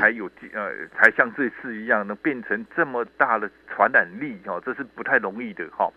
[0.00, 5.88] 才有呃才像这次一样能变成这么大的传染力，哈，这是不太容易的，哈。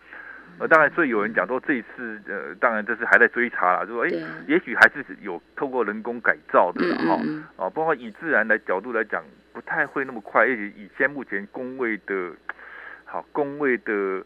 [0.60, 4.10] 呃，当然，所以有人讲说这一次，呃，当然这是还在追查啦，就说，哎，
[4.48, 7.20] 也许还是有透过人工改造的哈，
[7.58, 12.32] 啊，包括以自然的角度来讲，不太会那么快，而且以现目前工位的，
[13.06, 14.24] 好工位的，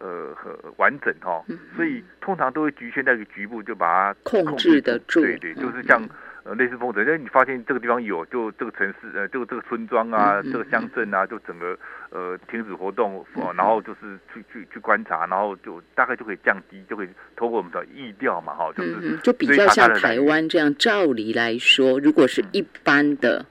[0.00, 1.44] 呃很，完整哈，
[1.76, 6.00] 所以通常都会局限在一个局部，就把它控制得住，对对，就是像。
[6.44, 13.22] 呃，类似风疹，因为你发现这个地方有，就这个城市，呃，就这个村庄啊，这个乡镇啊，就整个呃停止活动，
[13.54, 23.44] 然后就是去去去观察，然后就大概就可以降低，就可以透过我们的意调嘛，哈，就是就比较像台湾这样，照理来说，如果是一般的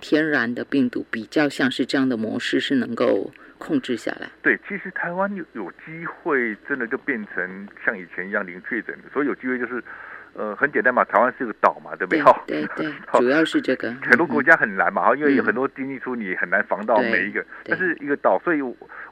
[0.00, 4.28] 天然的病毒，比较像是这样的模式是能够控制下来。
[4.42, 9.82] 对，其实台湾有有机会真的就变成像以前一样零确诊的，所以有机会就是。
[10.38, 12.22] 呃，很简单嘛，台湾是个岛嘛，对不对？
[12.46, 13.90] 对对， 主要是这个。
[14.02, 17.42] 很多国家很难嘛，哈，因为有很多经济出，你很难防到每一个。
[17.64, 18.60] 但是一个岛，所以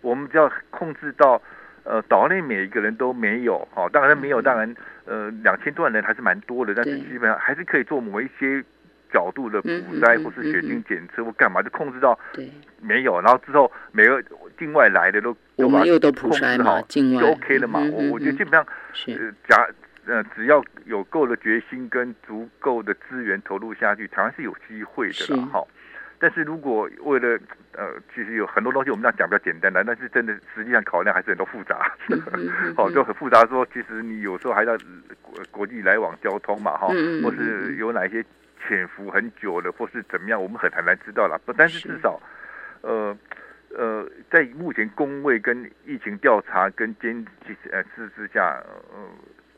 [0.03, 1.41] 我们只要控制到，
[1.85, 8.63] 呃，岛内每一个人都没有，哈，当然没有，当然，呃，两千多万人还是蛮多的，但是基本上还是可以做某一些
[9.15, 12.19] 角度的普筛或是血清检测或干嘛，就控制到
[12.83, 14.21] 没有，然后之后每个
[14.59, 17.79] 境外来的都我们又都普筛嘛，境外就 OK 了嘛。
[17.93, 19.67] 我我觉得基本上是假。
[20.07, 25.43] 呃，只要有够的决心跟足够的资源投入下去，台湾是有机会的了。
[25.47, 25.65] 哈，
[26.19, 27.39] 但是如果为了
[27.73, 31.91] 呃，其实有很多东西我们这样讲比较简单的，但是真的实际上考量还是很多复杂。
[32.77, 33.47] 好，就很复杂。
[33.47, 34.77] 说其实你有时候还要
[35.23, 36.89] 国国际来往交通嘛，哈，
[37.23, 38.23] 或是有哪一些
[38.67, 41.41] 潜伏很久了，或是怎么样，我们很很难知道了。
[41.45, 42.21] 不，但是至少，
[42.83, 43.17] 呃
[43.71, 47.25] 呃，在目前工位跟疫情调查跟监
[47.71, 49.09] 呃之之下，呃。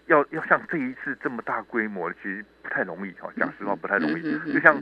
[0.09, 3.29] 要要像这一次这么大规模，其实不太容易哈。
[3.37, 4.23] 讲实话，不太容易。
[4.53, 4.81] 就像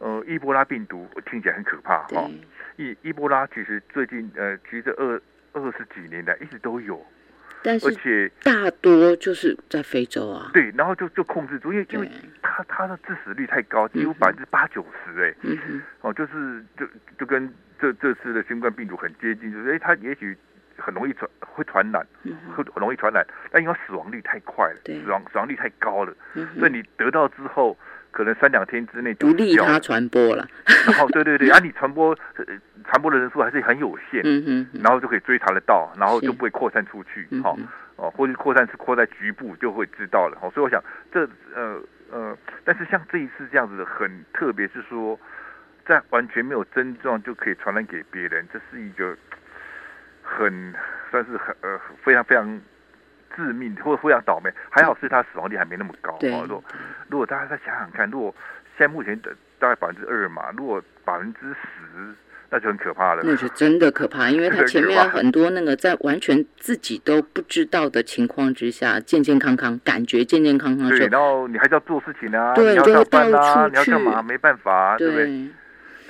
[0.00, 2.28] 呃，伊波拉病毒听起来很可怕哈。
[2.74, 7.00] 伊伊波拉其实最近呃，其实这二二十几年来一直都有，
[7.62, 10.50] 但是而且大多就是在非洲啊。
[10.52, 12.10] 对，然后就就控制住，因为因为
[12.56, 15.34] 它它的致死率太高，几乎百分之八九十哎。
[15.42, 16.86] 嗯哦，就是就
[17.18, 20.36] 就跟这这次的新冠病毒很接近，就是哎，它也许。
[20.76, 22.04] 很容易传会传染，
[22.56, 26.12] 会很容易传染，但因为死亡率太快了，死亡死亡率太高了，
[26.58, 27.78] 所以你得到之后，
[28.10, 30.44] 可能三两天之内就不利它传播了。
[30.84, 32.12] 然后对对对，啊，你传播
[32.86, 34.20] 传播的人数还是很有限，
[34.82, 37.54] 然后就可以追查得到，然后就不会扩散出去，哈
[37.94, 41.20] 哦，或者扩散是扩在局部就会知道了，哈，所以我想这
[41.54, 41.80] 呃。
[42.14, 45.18] 呃，但是像这一次这样子的很特别，是说
[45.84, 49.16] 在完全没有症状就可以传染给别人，这是一个
[50.22, 50.72] 很
[51.10, 52.60] 算是很呃非常非常
[53.34, 54.48] 致命或非常倒霉。
[54.70, 56.12] 还好是他死亡率还没那么高。
[56.12, 56.64] 啊如果
[57.08, 58.32] 如果大家再想想看，如果
[58.78, 62.14] 现在目前的大概百分之二嘛，如果百分之十，
[62.50, 63.22] 那就很可怕了。
[63.24, 74.22] 那是真的可怕，因为 他前面很多那个在完全自己都不知道的情况之下，健健康康，感觉健健康康对，候，然后你还是要做事情啊，对你要上班啊，你要干嘛？
[74.22, 75.26] 没办法、啊，对不对？
[75.26, 75.48] 对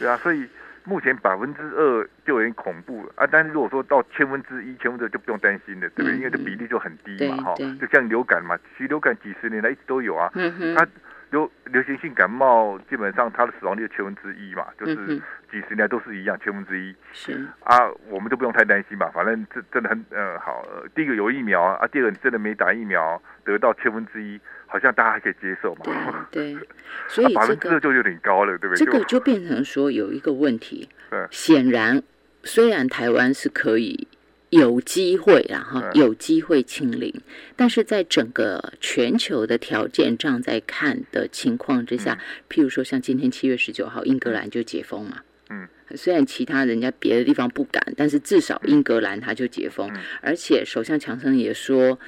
[0.00, 0.44] 对啊，所以
[0.84, 3.26] 目前百分之二就有点恐怖了啊。
[3.30, 6.12] 但是如果说到千分之一、千分之二就不用担心了，对不对？
[6.12, 10.30] 嗯因为这比例就很低嘛，哈、就像流感嘛，其实流感几十年来一直都有啊。
[10.34, 10.86] 嗯哼，它
[11.34, 15.18] 流流行性感冒基本上它的死亡率千分之一嘛，就是
[15.50, 20.88] 几十年都是一样千分之一是啊，我们就不用太担心嘛，反正这真的很呃好、呃。
[20.94, 25.80] 第一个有疫苗啊，第二个你真的没打疫苗得到千分之一，好像大家还可以接受嘛。
[26.30, 26.68] 对 对，
[27.08, 28.86] 所以百这个分之二就有点高了，对不对？
[28.86, 32.00] 这个就变成说有一个问题对，显然
[32.44, 34.06] 虽然台湾是可以。
[34.54, 36.00] 有机会啦，哈，嗯。
[36.00, 37.12] 有机会清零，
[37.56, 50.00] 但是在整个全球的条件这样在看的情况之下，譬如说像今天七月十九号，英格兰就解封嘛，嗯，虽然其他人家别的地方不敢，但是至少英格兰它就解封，嗯。
[50.20, 51.98] 而且首相强生也说，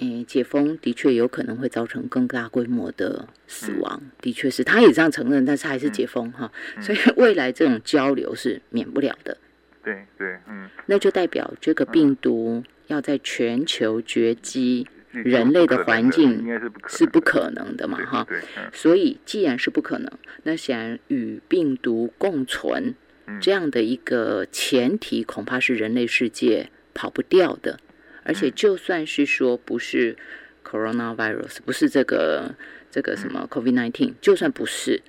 [0.00, 9.38] 诶，解封的确有可能会造成更大规模的死亡，的确是，他也这样承认，但是还是解封哈，所以未来这种交流是免不了的。
[9.84, 16.44] 对对，嗯，那就代表这个病毒要在全球绝迹，这人类的环境
[16.88, 18.26] 是不可能的嘛，哈。
[18.72, 20.10] 所以既然是不可能，
[20.44, 22.94] 那显然与病毒共存
[23.26, 27.78] 嗯这样的一个前提，恐怕是人类世界跑不掉的。
[28.24, 30.16] 而且就算是说不是
[30.64, 32.54] coronavirus，不是这个
[32.90, 35.02] 这个什么 COVID nineteen，就算不是。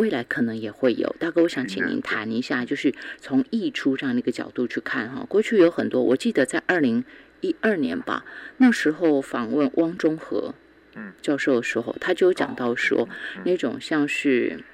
[0.00, 5.26] 未来可能也会有，大哥，我想请您谈一下，就是从溢出这样的一个角度去看哈。
[5.28, 7.04] 过去有很多，我记得在二零
[7.42, 8.24] 一二年吧，
[8.56, 10.54] 那时候访问汪中和
[10.94, 11.12] 嗯。
[11.20, 13.42] 教授的时候，他就有讲到说，嗯。
[13.44, 14.64] 那种像是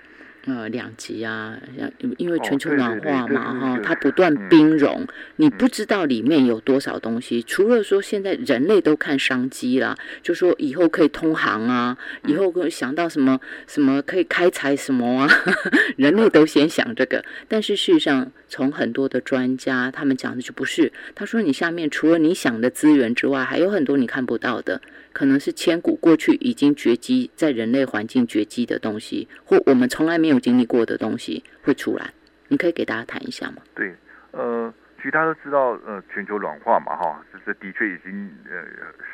[0.47, 5.07] 呃两极啊，像因为哦全球暖化嘛哈，它不断嗯冰融，
[5.37, 7.43] 你不知道里面有多少东西。
[7.43, 15.29] 除了说现在人类都看商机啦，就说以后可以通航啊，以后可以想到什么什么可以开采什么啊，
[15.97, 17.25] 人类都先想这个。
[17.49, 24.81] 但是事实上，从很多的专家他们讲的就不是，他说你下面除了你想的资源之外，还有很多你看不到的。
[25.17, 32.11] 可能是千古过去已经绝迹在人类环境绝迹的东西，或我们从来没有经历过的东西会出来。
[32.49, 33.63] 你可以给大家谈一下吗？
[33.75, 33.95] 对，
[34.33, 38.61] 呃，其实大家都知道，呃，全球暖化嘛，哈，这这的确已经呃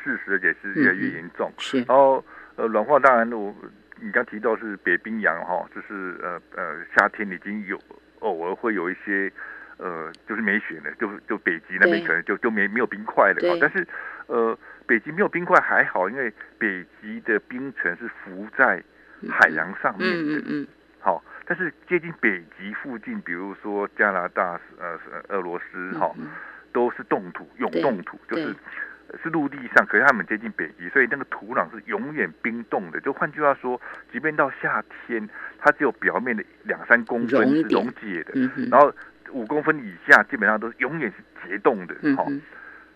[0.03, 1.49] 事实，而且是越来越严重。
[1.57, 2.21] 是然后
[2.57, 3.55] 呃，暖化当然我
[4.01, 7.79] 你刚提到是北冰洋哈，就是呃呃夏天已经有
[8.19, 9.31] 偶尔会有一些
[9.77, 13.57] 呃就是没雪了，就就北极那边可能就就没没有冰块了。
[13.61, 13.87] 但是
[14.27, 18.83] 呃北极没有冰块还好，因为北极的冰层是浮在
[19.29, 20.37] 海洋上面的。
[20.37, 20.67] 嗯嗯嗯，
[20.99, 26.27] 好，但是接近北极附近，比如说加拿大、呃、俄罗斯，哈、嗯
[26.73, 28.55] 都是冻土、永对冻土，就是
[29.21, 32.99] 是陆地上，可是他们接近北极，所以那个土壤是永远冰冻的。
[32.99, 33.79] 就换句话说，
[34.11, 38.91] 即便到夏天，它只有表面的两三公分是溶解的，嗯，然后
[39.33, 42.41] 五公分以下基本上都是永远是结冻的，好、嗯。
[42.41, 42.41] 哼，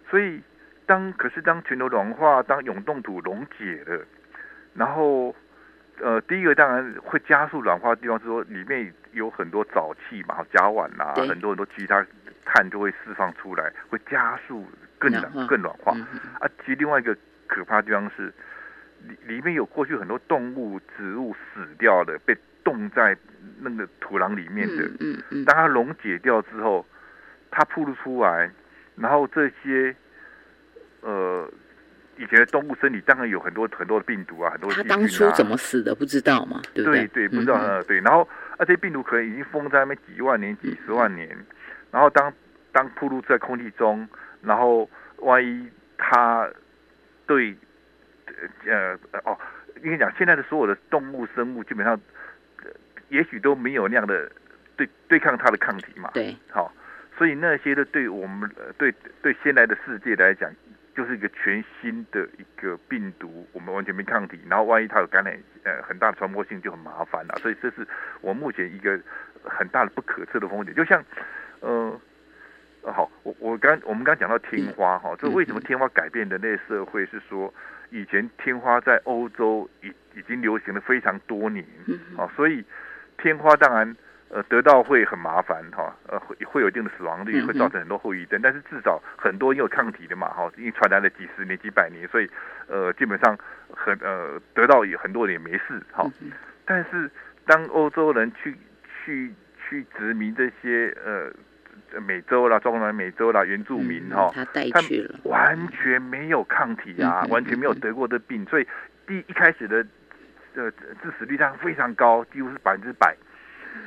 [0.10, 0.41] 所以
[0.88, 4.04] 当可是当全球暖化，当永冻土溶解了，
[4.73, 5.36] 然后
[6.00, 12.06] 呃，第一个当然会加速软化的地方是说里面有很多沼气嘛，甲烷啊，很多很多其他
[12.45, 14.65] 碳就会释放出来，会加速
[14.97, 16.06] 更暖化暖更暖化嗯
[16.39, 16.47] 啊。
[16.60, 17.15] 其实另外一个
[17.47, 18.34] 可怕的地方是
[19.08, 23.17] 里里面有过去很多动物、植物死掉的，被冻在
[23.60, 24.84] 那个土壤里面的。
[24.84, 26.86] 嗯嗯嗯，当它溶解掉之后，
[27.52, 28.50] 它暴露出来，
[28.95, 29.95] 然后这些
[31.01, 31.49] 呃
[32.17, 37.07] 以前的动物身体当然有很多很多的病毒啊，很多当初怎么死的不知道嘛，对不对？
[37.10, 37.67] 对不知道嗯哼。
[37.67, 41.29] 呃对，然后而且病毒可能已经封在那边几万年、几十万年，
[41.91, 42.33] 然后当
[42.71, 44.07] 当暴露在空气中，
[44.41, 46.49] 然后万一它
[47.28, 47.55] 对
[48.65, 49.38] 呃呃哦，
[49.84, 51.93] 应该讲现在的所有的动物生物基本上，
[52.63, 52.72] 呃
[53.09, 54.28] 也许都没有那样的
[54.76, 56.74] 对对抗它的抗体嘛，对，好，
[57.15, 58.91] 所以那些的对我们呃对
[59.22, 60.51] 对现在的世界来讲，
[60.98, 67.38] 就是一个全新的一个病毒，我们完全没抗体，然后万一它有感染，呃，很大的传播性就很麻烦了。
[67.39, 67.88] 所以这是
[68.20, 69.00] 我目前一个
[69.43, 70.74] 很大的不可测的风险。
[70.74, 71.00] 就像，
[71.60, 72.02] 呃，
[72.82, 77.54] 呃好，我我刚我们刚讲到天花哈，就为什么天花改变人类社会是说，
[77.91, 81.64] 以前天花在欧洲已已经流行了非常多年，
[82.18, 82.66] 啊，所以
[83.20, 83.95] 天花当然
[84.30, 92.30] 呃得到会很麻烦哈，呃会会有一定的死亡率，会造成很多后遗症，但是至少很多有抗体的嘛哈，因为传染了几十年几百年，所以
[92.67, 93.38] 呃基本上
[93.69, 96.05] 很呃得到也很多人也没事哈，
[96.65, 97.09] 但是
[97.45, 98.55] 当欧洲人去
[99.05, 99.34] 去
[99.67, 101.32] 去殖民这些呃。
[102.05, 108.67] 美洲啦，中南美洲啦，原住民哈，他带去了，完全没有抗体啊，完全没有得过的病，所以
[109.05, 109.86] 第一开始的
[110.55, 113.15] 呃致死率上非常高，几乎是百分之百。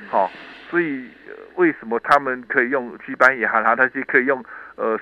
[0.09, 0.31] 好，
[0.69, 1.09] 所以
[1.55, 4.43] 为什么他们可以用西班牙哈，他就可以用
[4.75, 4.99] 呃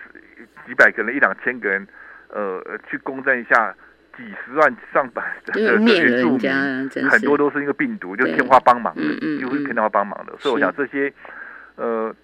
[0.65, 1.87] 几百个人、一两千个人
[2.29, 3.73] 呃去攻占一下
[4.15, 9.01] 几十万、上百的原住民，很多都是因为病毒，就天花帮忙的，
[9.39, 10.35] 就是天花帮忙的。
[10.39, 11.11] 所以我想这些
[11.75, 12.15] 呃。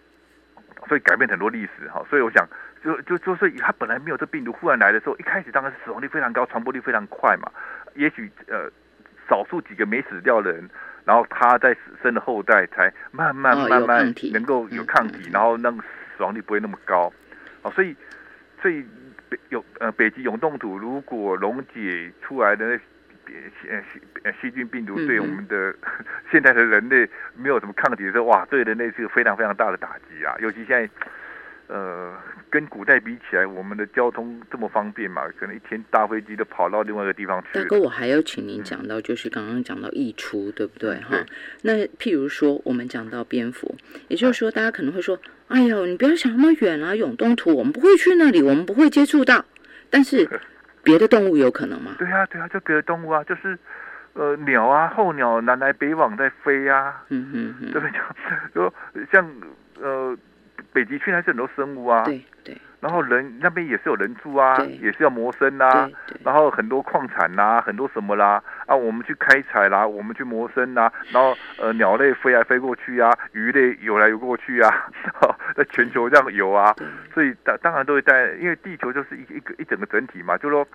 [0.88, 2.48] 所以改变很多历史哈，所以我想
[2.84, 7.52] 就就就是他本来没有这病毒，忽然来的时候，一开始当然是死亡率非常高，传播率非常快嘛。
[7.96, 8.70] 也许呃
[9.28, 10.70] 少数几个没死掉的人，
[11.06, 15.78] 然后它在生的后代才慢慢慢慢能够有抗体，然后那个
[16.18, 17.12] 死亡率不会那么高。
[17.62, 17.96] 哦，所以
[18.62, 18.84] 所以
[19.30, 22.80] 北有呃北极永冻土如果溶解出来的。
[23.28, 25.74] 呃细呃细菌病毒对我们的
[26.32, 30.36] 现在的人类没有什么抗体的时候，哇，对人类是个非常非常大的打击啊！
[30.40, 30.88] 尤其现在，
[31.68, 32.14] 呃，
[32.50, 37.60] 跟古代比起来，我们的交通这么方便嘛，可能一天搭飞机都跑到另外一个地方去。
[37.60, 40.96] 大哥，我还要请您讲到，就是刚刚讲到溢出，对不对？
[41.02, 41.18] 哈，
[41.64, 43.76] 那譬如说，我们讲到蝙蝠，
[44.08, 49.46] 也就是说，大家可能会说，哎呦，你不要想那么远啊，永东土，我们不会去那里，我们不会接触到，
[49.90, 50.28] 但是。
[50.86, 51.96] 别的动物有可能吗？
[51.98, 53.58] 对啊，对啊，就别的动物啊，就是
[54.14, 58.00] 呃鸟啊，候鸟南来北往在飞啊，嗯嗯嗯，对不对？
[58.54, 58.72] 就
[59.12, 59.28] 像
[59.82, 60.16] 呃
[60.76, 62.58] 北极圈还是很多生物啊，对对。
[62.82, 65.90] 然后人那边也是有人住啊，也是要谋生呐。
[66.24, 70.92] 然后很多矿产呐，很多什么啦啊，我们去开采啦，我们去谋生呐。
[71.12, 74.70] 然后呃鸟类飞来飞过去啊，鱼类游来游过去啊，
[75.56, 76.76] 在全球这样游啊。
[77.14, 80.68] 所以当当然都会在，因为地球就是一一个一整个整体嘛，就说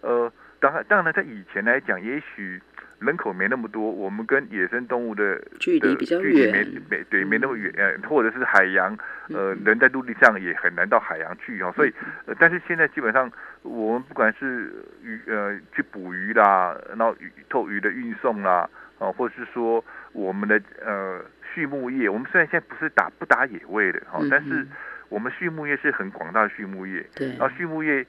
[0.00, 2.62] 呃，当然当然在以前来讲，也许。
[3.00, 8.96] 人口没那么多，我们跟野生动物的距离比较远，没没对没那么远，呃，或者是海洋，
[9.28, 11.94] 呃，人在陆地上也很难到海洋去哦，所以，
[12.26, 13.30] 呃，但是现在基本上，
[13.62, 14.72] 我们不管是
[15.02, 18.68] 鱼呃去捕鱼啦，然后鱼透鱼的运送啦，
[18.98, 21.24] 哦，或者是说我们的呃
[21.54, 24.66] 畜牧业，我们虽然现在不是打不打野味的哈，但是
[25.08, 28.04] 我们畜牧业是很广大的畜牧业，对，然后畜牧业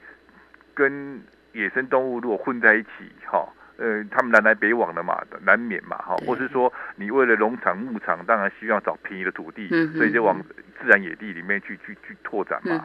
[0.73, 1.21] 跟
[1.53, 2.89] 野生动物如果混在一起
[3.25, 3.47] 哈。
[3.79, 10.37] 呃，他们南来北往的嘛，难免嘛，哈，或是说你为了农场牧场，当然需要找便宜的土地，所以就往
[10.81, 12.83] 自然野地里面去去去拓展嘛，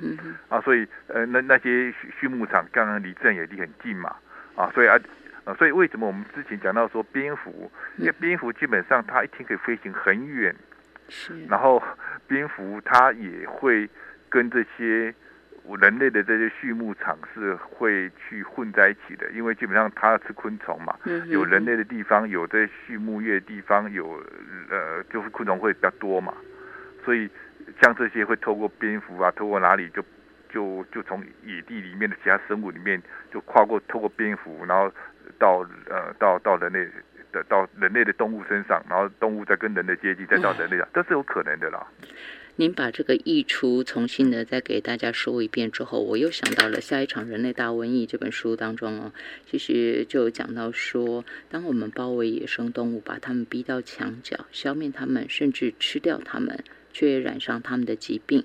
[0.48, 4.14] 啊，所以呃，那那些畜牧场刚刚离自然野地很近嘛，
[4.54, 4.96] 啊，所以啊，
[5.44, 10.54] 呃，所以为什么我们之前讲到说蝙蝠，因为蝙蝠基本上它一天可以飞行很远，
[11.08, 11.82] 是，然后
[12.28, 13.90] 蝙蝠它也会
[14.28, 15.12] 跟这些。
[15.80, 20.96] 人类的这些畜牧场是会去混在一起的，因为基本上它吃昆虫嘛，
[21.26, 24.22] 有人类的地方，有这些畜牧业的地方，有
[24.70, 26.34] 呃，就是昆虫会比较多嘛，
[27.04, 27.28] 所以
[27.80, 30.04] 像这些会透过蝙蝠啊，透过哪里就
[30.50, 33.02] 就就从野地里面的其他生物里面
[33.32, 34.92] 就跨过，透过蝙蝠，然后
[35.38, 36.86] 到呃到到人类
[37.32, 41.86] 的到人类的动物身上，然后动物再跟人的接近，再到人类上，都是有可能的啦。
[42.56, 49.12] 您把这个溢出重新的再给大家说一遍之后，我又想到了下一场人类大瘟疫这本书当中哦，
[49.50, 58.44] 其实就讲到说，当我们包围野生动物，把它们逼到墙角，消灭它们，甚至吃掉它们，却染上他们的疾病。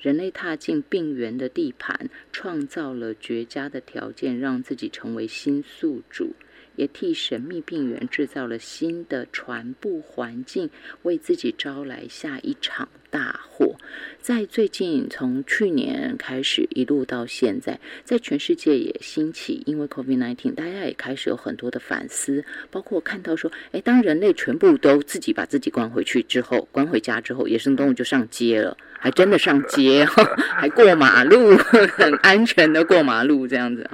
[0.00, 6.36] 人类踏进病原的地盘，创造了绝佳的条件，让自己成为新宿主。
[6.78, 10.70] 也替神秘病原制造了新的传播环境，
[11.02, 13.74] 为自己招来下一场大祸。
[14.20, 30.06] 在最近，从去年开始一路到现在，在全世界也兴起，因为 COVID-19，大家也开始有很多的反思，包括看到说，哎，当人类全部都自己把自己关回去之后，关回家之后，野生动物就上街了，还真的上街，
[30.54, 31.56] 还过马路，
[31.96, 33.90] 很安全的过马路，这样子。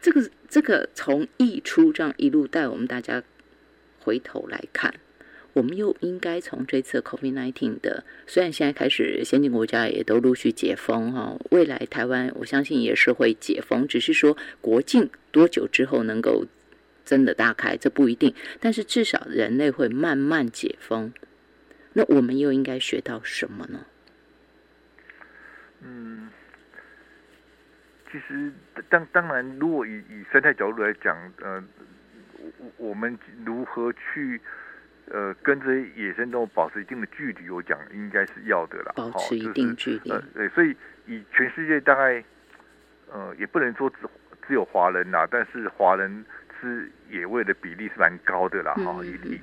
[0.00, 0.30] 这个。
[0.54, 3.24] 这个从溢出这样一路带我们大家
[3.98, 4.94] 回头来看，
[5.52, 16.46] 我们又应该从这次 COVID-19 的，虽然现在开始先进国家也都陆续解封哈，未来台湾我相信也是会解封，只是说国境多久之后能够
[17.04, 21.12] 真的大开，这不一定，但是至少人类会慢慢解封。
[21.94, 23.86] 那我们又应该学到什么呢？
[25.82, 26.28] 嗯。
[28.14, 28.52] 其实
[28.88, 31.60] 当当然，如果以以生态角度来讲，呃，
[32.58, 34.40] 我我们如何去
[35.10, 40.12] 呃跟这些野生动物保持一定的距离，我讲应该是要的啦，保持一定距离。
[40.12, 40.76] 呃，对，所以
[41.08, 42.22] 以全世界大概
[43.12, 43.96] 呃也不能说只
[44.46, 46.24] 只有华人啦，但是华人
[46.60, 49.40] 吃野味的比例是蛮高的啦，哈，以以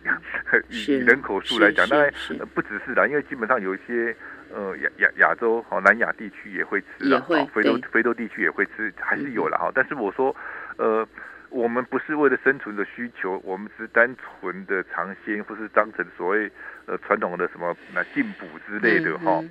[0.94, 2.10] 以人口数来讲，当然
[2.54, 4.16] 不只是啦，因为基本上有一些。
[4.54, 9.72] 呃，亚亚亚洲好，南亚地区也会吃啊，好，非洲非洲地区也会吃，还是有了哈。
[9.74, 10.36] 但是我说，
[10.78, 11.08] 呃，
[11.50, 16.52] 我们不是为了生存的需求，我们是单纯的尝鲜，或是当成所谓
[16.86, 19.44] 呃传统的什么那进补之类的哈。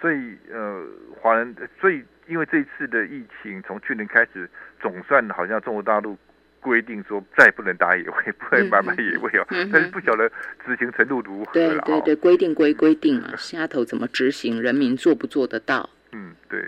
[0.00, 0.84] 所以呃，
[1.20, 6.18] 华人，所以因为这一次的疫情，从去年开始，总算好像中国大陆。
[6.62, 9.44] 规定说再不能打野味，不能买卖野味哦。
[9.72, 10.30] 但是不晓得
[10.64, 15.90] 执行程度如何对对对，规定归规定啊，下头怎么执行，人民做不做得到？
[16.12, 16.64] 嗯，对。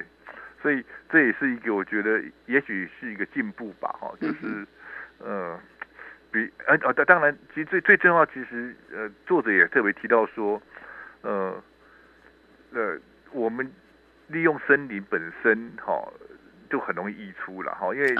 [0.60, 4.66] 所以这也是一个我觉得也许是一个进步吧，哈，就是
[5.18, 5.58] 呃，
[6.32, 10.60] 比呃呃，当然，其实最最重要，其实呃，作者也特别提到说，
[11.22, 11.62] 呃
[12.72, 12.98] 呃，
[13.30, 13.70] 我们
[14.26, 16.12] 利用森林本身，哈。
[16.70, 18.14] 就很容易溢出了哈，因为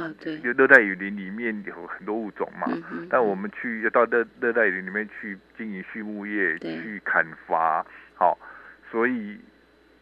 [0.52, 2.66] 热带雨林里面有很多物种嘛，
[3.10, 7.84] 但我们去要到热热带雨林里面去经营畜牧业，去砍伐，
[8.14, 8.38] 好，
[8.90, 9.38] 所以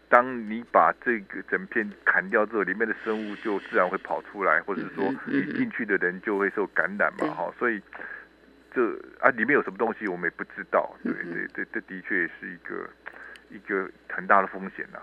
[0.09, 7.81] 当你把这个整片砍掉之后，里面的生物就自然会跑出来，或者说你进去的人就会受感染嘛，哈，所以
[8.75, 12.89] 这啊里面有什么东西我们也不知道，对对对，这的确是一个
[13.51, 14.99] 一个很大的风险呐。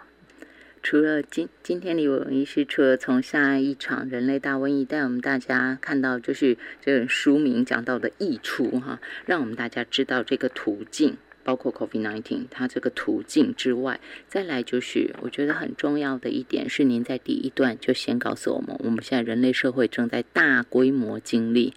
[0.82, 21.74] 除了今今天李文医师，除了从下一场人类大瘟疫带我们大家看到，就是这个书名讲到的益处哈，让我们大家知道这个途径，包括 COVID-19 它这个途径之外，再来就是我觉得很重要的一点是，您在第一段就先告诉我们，我们现在人类社会正在大规模经历，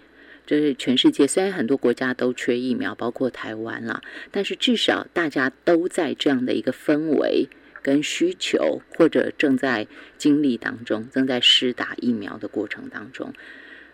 [0.47, 4.01] 就是全世界虽然很多国家都缺疫苗，包括台湾啦，
[4.31, 7.49] 但是至少大家都在这样的一个氛围。
[7.83, 13.35] 跟需求，或者正在经历当中，正在施打疫苗的过程当中。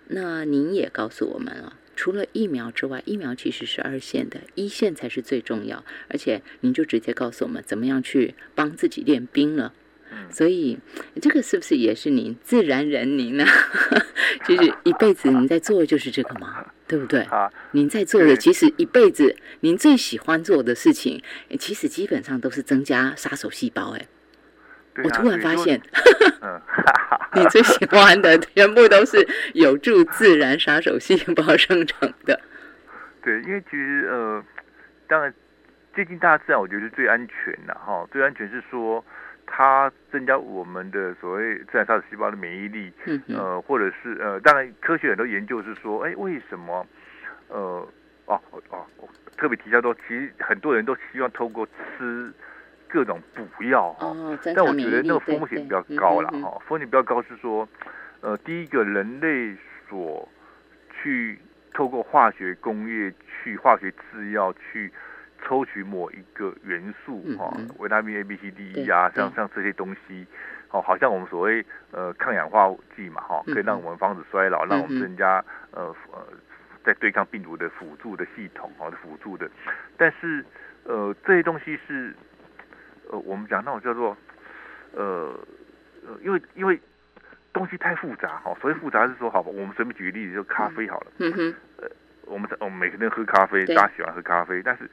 [0.06, 5.84] 那您也告诉我们了，除了疫苗之外，疫苗其实是二线的，一线才是最重要。
[6.08, 9.74] 而且您就直接告诉我们，怎么样去帮自己练兵了。
[10.30, 10.78] 所以
[11.22, 13.16] 这个是不是也是您自然人？
[13.16, 13.44] 您呢，
[14.44, 16.66] 就是一辈子您在做的就是这个吗？
[16.86, 17.20] 对不对？
[17.22, 21.22] 啊，您在做的其实一辈子您最喜欢做的事情，
[21.58, 23.96] 其实基本上都是增加杀手细胞。
[23.96, 24.06] 哎，
[25.02, 25.80] 我突然发现，
[27.34, 32.40] 你最喜欢的全部都是有助自然杀手细胞生成的。
[33.22, 34.44] 对，因为其实呃，
[35.08, 35.32] 当然
[35.94, 38.06] 接近大自然，我觉得是最安全的哈。
[38.12, 39.04] 最安全是说。
[39.50, 42.92] 它增加我们的所谓自然杀死细胞的免疫力，
[43.34, 46.86] 呃，或者是呃，当然科学很多研究是说，哎，为什么，
[47.48, 47.88] 呃，
[48.26, 48.86] 哦哦，
[49.36, 52.32] 特别提到说，其实很多人都希望透过吃
[52.88, 54.14] 各种补药哈，
[54.54, 57.68] 但我觉得那个风险比较高了哈，风险比较高是说，
[58.20, 59.56] 呃，第一个人类
[59.88, 60.28] 所
[61.02, 61.38] 去
[61.72, 64.92] 透过化学工业去化学制药去。
[65.42, 70.26] 抽取某一个元素哈，维他命 A、B、C、D、E 啊，像像这些东西，
[70.70, 76.26] 哦，好像我们所谓呃抗氧化剂嘛哈，可以让我们防止衰老，让我们增加呃呃
[76.84, 79.48] 在对抗病毒的辅助的系统哦，辅助的。
[79.96, 80.44] 但是
[80.84, 82.14] 呃这些东西是
[83.10, 84.16] 呃我们讲那种叫做
[84.92, 85.38] 呃
[86.06, 86.78] 呃因为因为
[87.52, 91.06] 东西太复杂哈，所以复杂是说好吧，我们随便举个例子，就咖啡好了。
[91.18, 91.54] 嗯哼。
[91.78, 91.88] 呃，
[92.26, 94.88] 我们我们每个人喝咖啡，大家喜欢喝咖啡，但是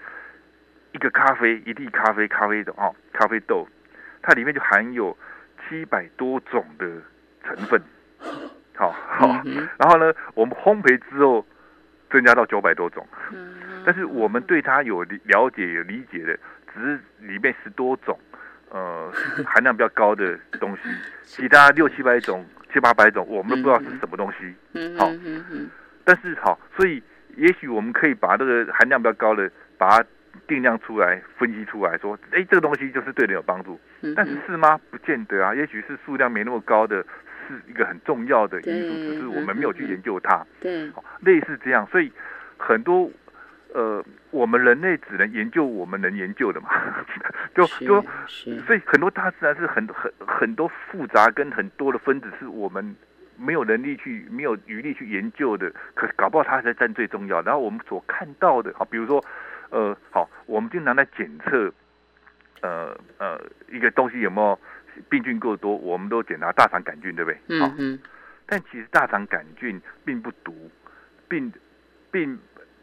[0.95, 3.67] 一个咖啡，一粒咖啡，咖啡豆哦，咖啡豆，
[4.21, 5.15] 它里面就含有
[5.67, 6.87] 七百多种的
[7.43, 7.81] 成分，
[8.77, 9.27] 好好，
[9.77, 11.45] 然后呢，我们烘焙之后
[12.09, 13.05] 增加到九百多种，
[13.85, 16.39] 但是我们对它有了解、有理解的，
[16.73, 18.17] 只是里面十多种，
[18.69, 19.11] 呃，
[19.45, 20.83] 含量比较高的东西，
[21.23, 24.55] 其他六七百种、七八百种，我们都不知道是什么东西，
[24.97, 25.11] 好，
[26.05, 27.03] 但是好，所以
[27.35, 30.07] 也许我们可以把这个含量比较高的，把它。
[30.47, 33.79] 定量出来，分析出来说，哎，这个东西就是对人有帮助。
[34.15, 34.79] 但是是吗？
[34.91, 35.55] 不见得啊。
[35.55, 37.03] 也许是数量没那么高的，
[37.47, 40.45] 是一个很重要的因素，只是我们没有去研究它。
[40.59, 41.87] 对，类似这样。
[41.87, 42.11] 所以
[42.57, 43.09] 很多
[43.73, 46.69] 呃，我们人类只能研究我们能研究的嘛。
[47.55, 48.05] 就就
[48.37, 52.95] 所以很多大自然是很很很多复杂跟很多的分子是我们
[53.37, 55.71] 没有能力去没有余力去研究的。
[55.95, 57.41] 可搞不好它才占最重要。
[57.41, 59.23] 然后我们所看到的，好，比如说。
[59.69, 61.71] 呃，好，我们经常在检测，
[62.61, 64.59] 呃呃，一个东西有没有
[65.09, 67.39] 病菌够多，我们都检查大肠杆菌，对不对？
[67.49, 67.99] 嗯嗯。
[68.45, 70.69] 但其实大肠杆菌并不毒，
[71.27, 71.51] 并
[72.11, 72.37] 并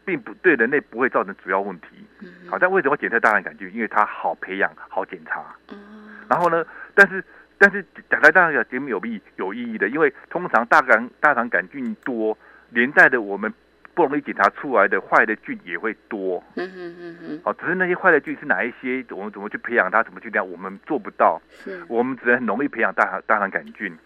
[0.05, 1.87] 并不对人类不会造成主要问题。
[2.19, 2.29] 嗯。
[2.49, 3.73] 好，但为什么检测大肠杆菌？
[3.73, 5.55] 因为它好培养、好检查。
[5.71, 6.19] 嗯。
[6.29, 6.65] 然后呢？
[6.93, 7.23] 但是
[7.57, 12.37] 但是讲来大肠节目有意有意义的，因为通常大肠大肠杆菌多，
[12.69, 13.53] 连带的我们
[13.93, 16.43] 不容易检查出来的坏的菌也会多。
[16.55, 17.41] 嗯嗯嗯嗯。
[17.43, 19.05] 哦，只是那些坏的菌是哪一些？
[19.11, 20.03] 我们怎么去培养它？
[20.03, 20.49] 怎么去量？
[20.49, 21.41] 我们做不到。
[21.49, 21.83] 是。
[21.87, 23.97] 我们只能很容易培养大肠大肠杆菌，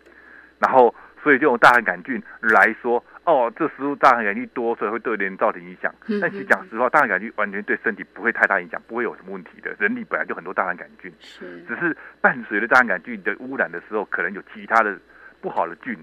[0.60, 0.94] 然后。
[1.24, 5.94] 所以就用大肠杆菌来说，哦，这食物大肠杆菌多，所以会对人造成影响。
[6.22, 9.76] 但其实讲实话，大肠杆菌完全对身体不会太大影响，不会有什么问题的。
[9.78, 14.98] 人体本来就很多大肠杆菌，是，只是伴随着大肠杆菌的污染的时候，可能有其他的
[15.42, 15.98] 不好的菌，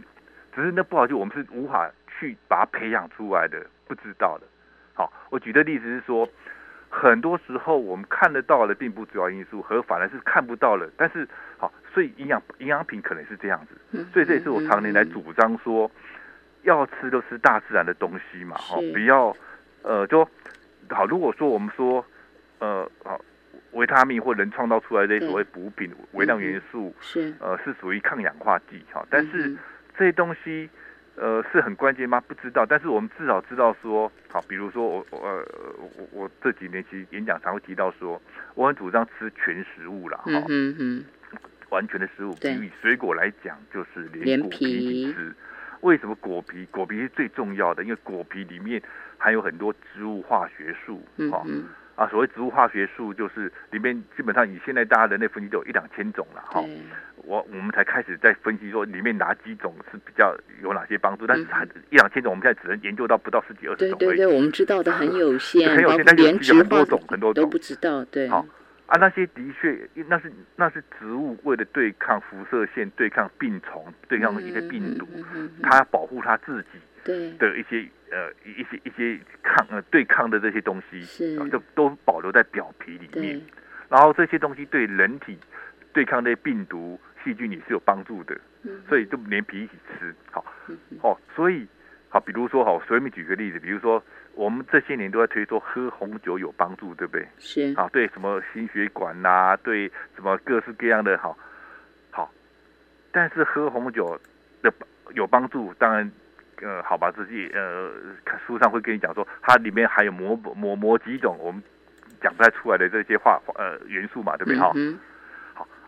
[0.54, 4.46] 只是那不好就我们是无法去把它培养出来的，不知道的。
[4.94, 6.28] 好，我举的例子是说。
[6.96, 10.88] 很多时候我们看得到的并不主要因素，和反而是看不到了。
[10.96, 11.26] 但是
[11.58, 14.04] 好，所以营养营养品可能是这样子。
[14.12, 15.90] 所以这也是我常年来主张说，
[16.62, 19.36] 要吃就吃大自然的东西嘛，哈，不要
[19.82, 20.24] 呃，就
[20.88, 21.04] 好。
[21.04, 22.06] 如果说我们说
[22.60, 23.20] 呃，好
[23.72, 29.56] 维他命或人创造出来的所谓补品、微量元素，是呃是属于抗氧化剂，哈，但是
[29.98, 30.70] 这些东西。
[31.16, 32.20] 呃，是很关键吗？
[32.26, 35.46] 不知道，但是我们至少知道说，好，比如说我，呃，
[35.96, 38.20] 我我这几年其实演讲常会提到说，
[38.54, 41.04] 我很主张吃全食物了，哈，嗯嗯
[41.70, 45.34] 完全的食物，比水果来讲，就是连果皮一起吃。
[45.80, 46.66] 为什么果皮？
[46.70, 48.82] 果皮是最重要的，因为果皮里面
[49.18, 51.44] 含有很多植物化学素，哈。
[51.96, 56.60] 啊，所谓植物化学素就是里面基本上以现在大家人类分析都有一两千种了哈。
[57.26, 63.98] 我我们才开始在分析说里面哪几种是比较有哪些帮助，但是它一两千种，我们现在只能研究到不到十几二十种。
[63.98, 68.04] 对对对，我们知道的很有限，很有限，但是有很多种很多种都不知道。
[68.06, 68.28] 对。
[68.28, 68.46] 好
[68.86, 75.06] 啊，那些的确那是那是植物为了对抗辐射线、对抗病虫、对抗一些病毒，
[75.62, 76.78] 它保护它自己。
[77.02, 83.38] 对的一些呃一些一些抗呃对抗的这些东西，是就都保留在表皮里面，
[83.90, 85.38] 然后这些东西对人体
[85.92, 88.38] 对抗那些病毒细菌也是有帮助的，
[88.88, 90.44] 所以就连皮一起吃，好，
[91.02, 91.66] 哦，所以
[92.10, 94.02] 好，比如说好，随便举个例子，比如说
[94.34, 97.26] 我们这些年都在推说喝红酒有帮助，对不对？
[97.38, 101.36] 是啊，对什么心血管呐，对什么各式各样的好，
[102.10, 102.30] 好，
[103.10, 104.20] 但是喝红酒
[104.62, 104.72] 的
[105.14, 106.10] 有帮助，当然。
[106.62, 107.90] 呃，好吧，自己呃，
[108.46, 111.60] 书上会跟你讲说，它里面还有某某某几种我们
[112.22, 114.56] 讲不太出来的这些化呃元素嘛，对不对？
[114.56, 114.74] 好，好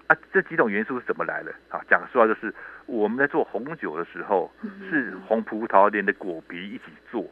[0.07, 1.53] 啊，这几种元素是怎么来的？
[1.69, 2.53] 啊，讲实话就是
[2.87, 4.51] 我们在做红酒的时候，
[4.89, 7.29] 是红葡萄连的果皮一起做，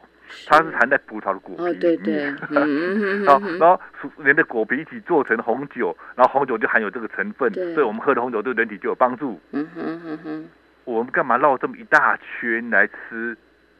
[0.47, 2.35] 它是含在葡萄的果皮里面，
[3.23, 3.79] 然后然后
[4.17, 9.39] 连的果皮一起做成红酒，然后红酒就含有这个成分，所以我们喝的红酒对人体就有帮助。
[9.51, 10.49] 嗯哼哼哼。
[10.83, 13.35] 我们干嘛绕这么一大圈来吃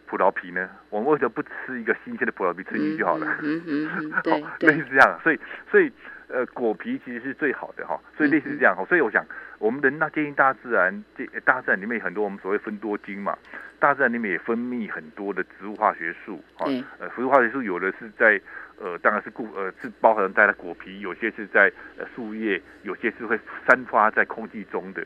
[0.08, 0.70] 葡萄皮呢？
[0.90, 3.26] 我们为什么不吃一个新鲜的葡萄皮吃进去就好了？
[3.42, 5.40] 嗯嗯 对，类似这样，所以
[5.70, 5.92] 所以
[6.28, 9.26] 呃果皮其实是最好的哈，所以类似这样哈，所以我想
[9.60, 13.38] 我们人那接近大自然，这大自然里面很多我们所谓分多精嘛，
[13.80, 16.66] 大自然里面也分泌很多的植物化学素啊，
[17.00, 18.40] 呃植物化学素有的是在
[18.78, 25.06] 呃当然是固呃是包含在果皮，有些是在呃树叶，有些是会散发在空气中的，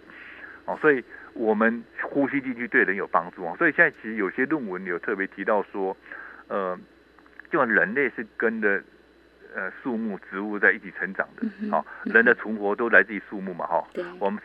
[0.65, 1.03] 哦，所以。
[1.33, 5.95] 我们呼吸进去对人有帮助啊，所以现在其实有些论文有特别提到说，
[6.47, 6.77] 呃，
[7.51, 8.81] 就人类是跟着
[9.55, 13.83] 呃树木植物在一起成长的，好，人的存活都来自于树木嘛，哈，
[14.19, 14.41] 我们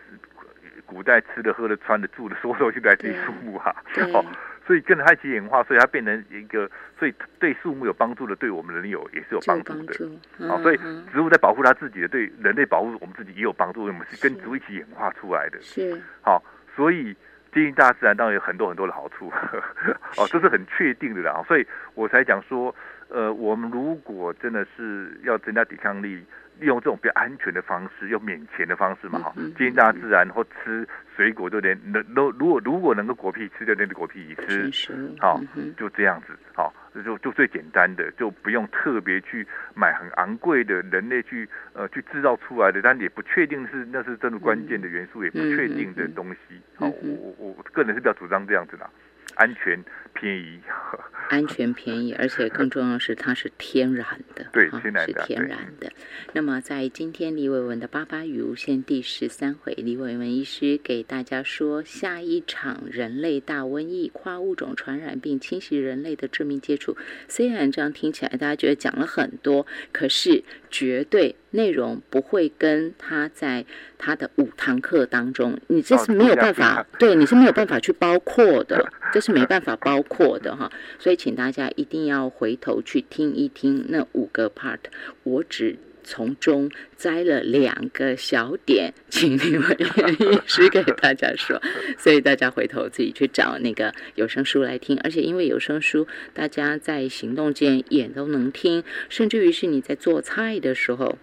[0.86, 3.74] 古代吃的、喝的、穿的、住的，所有都来自于树木哈，
[4.12, 4.24] 好。
[4.66, 10.48] 所以跟着它一起演化，所以它变成一个，所以对树木有帮助的，对我们人有也是有帮助的。
[10.48, 10.76] 好，所以
[11.12, 13.82] 植物在保护它自己的，对人类保护我们自己也有帮助。
[13.82, 15.60] 我们是跟植物一起演化出来的。
[15.60, 16.00] 是。
[16.22, 16.42] 好，
[16.74, 17.14] 所以
[17.52, 19.32] 接近大自然当然有很多很多的好处。
[20.18, 21.42] 哦，这是很确定的啦。
[21.46, 22.74] 所以我才讲说，
[23.08, 26.24] 呃，我们如果真的是要增加抵抗力。
[26.60, 30.86] 利用这种比较安全的方式，用免钱的方式嘛，哈，接近大自然，或吃
[31.16, 34.70] 水果，就连能都如果如果能够果皮吃，就连果皮吃，
[35.18, 35.40] 好，
[35.76, 36.72] 就这样子，好，
[37.04, 48.88] 就就最简单的，就不用特别去买很昂贵的人类去呃去制造出来的，但也不确定是那是真的关键的元素，也不确定的东西，好，我我我个人是比较主张这样子的。
[49.34, 50.60] 安全便宜，
[51.30, 55.90] 安全便宜，而且更重要的是它是天然的，对，天然的，是天然的。
[56.32, 66.96] 那么在今天李伟文的八八与无限第十三回，李伟文医师给大家说，下一场人类大瘟疫、跨物种传染病侵袭人类的致命接触，
[67.28, 71.36] 虽然这样听起来大家觉得讲了很多，可是绝对。
[71.54, 73.64] 内容不会跟他在
[73.96, 80.70] 他的五堂课当中，你这是没有办法，对，你是没有办法去包括的， 这是没办法包括的哈。
[80.98, 84.78] 所以，请大家一定要回头去听一听那五个 part，
[85.22, 85.76] 我只。
[86.06, 89.74] 从中摘了两个小点，请你们
[90.20, 91.58] 医师给大家说，
[91.96, 95.00] 所以大家回头自己去找那个有声书来听。
[95.02, 101.16] 而且因为有声书，大家在行动间也都能听，甚至于是你在做菜的时候，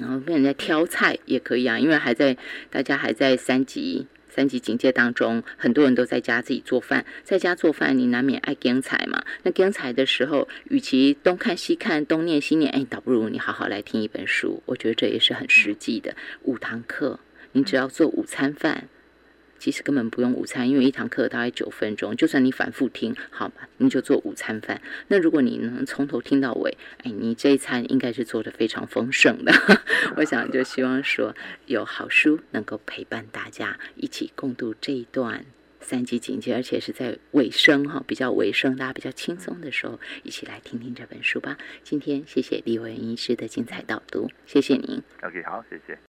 [0.00, 2.36] 然后跟人家挑菜也可以啊，因为还在
[2.70, 4.06] 大家还在三级。
[4.28, 9.24] 三级警戒当中，很多人都在家自己做饭，在家做饭，你难免爱跟菜嘛。
[9.44, 14.60] 那跟菜的时候，与其东看西看，东念西念，哎，倒不如你好好来听一本书。
[14.66, 16.16] 我觉得这也是很实际的。
[16.42, 17.20] 五堂课，
[17.52, 18.88] 你只要做午餐饭。
[19.64, 24.82] 其实根本不用午餐，因为一堂课大概九分钟，就算你反复听，好吧，你就做午餐饭。
[25.08, 29.54] 那如果你能从头听到尾，哎，你这一餐应该是做的非常丰盛的。
[30.18, 31.34] 我想就希望说
[31.64, 35.46] 有好书能够陪伴大家一起共度这一段
[35.80, 41.56] 三级警戒，而且是在尾声哈，比较尾声，大家比较轻松的时候，一起来听听这本书吧。
[41.82, 45.02] 今天谢谢李文医师的精彩导读，谢谢您。
[45.22, 45.98] OK，好，谢谢。